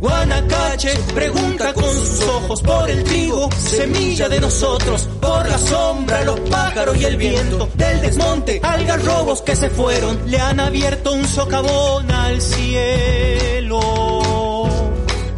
Guanacache 0.00 0.90
pregunta 1.14 1.72
con 1.72 1.84
sus 1.84 2.22
ojos 2.22 2.62
por 2.62 2.90
el 2.90 3.04
trigo, 3.04 3.48
semilla 3.52 4.28
de 4.28 4.40
nosotros, 4.40 5.08
por 5.20 5.48
la 5.48 5.58
sombra, 5.58 6.24
los 6.24 6.40
pájaros 6.40 6.96
y 7.00 7.04
el 7.04 7.16
viento, 7.16 7.68
del 7.74 8.00
desmonte, 8.00 8.60
algarrobos 8.60 9.42
que 9.42 9.54
se 9.54 9.70
fueron, 9.70 10.28
le 10.28 10.40
han 10.40 10.58
abierto 10.58 11.12
un 11.12 11.24
socavón 11.24 12.10
al 12.10 12.40
cielo. 12.40 13.80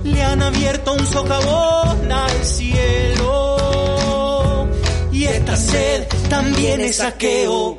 Le 0.02 0.22
han 0.22 0.42
abierto 0.42 0.94
un 0.94 1.06
socavón 1.06 2.10
al 2.10 2.44
cielo. 2.44 3.47
Esta 5.48 5.56
sed 5.56 6.06
también 6.28 6.82
es 6.82 6.96
saqueo. 6.96 7.78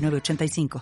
906985. 0.01 0.79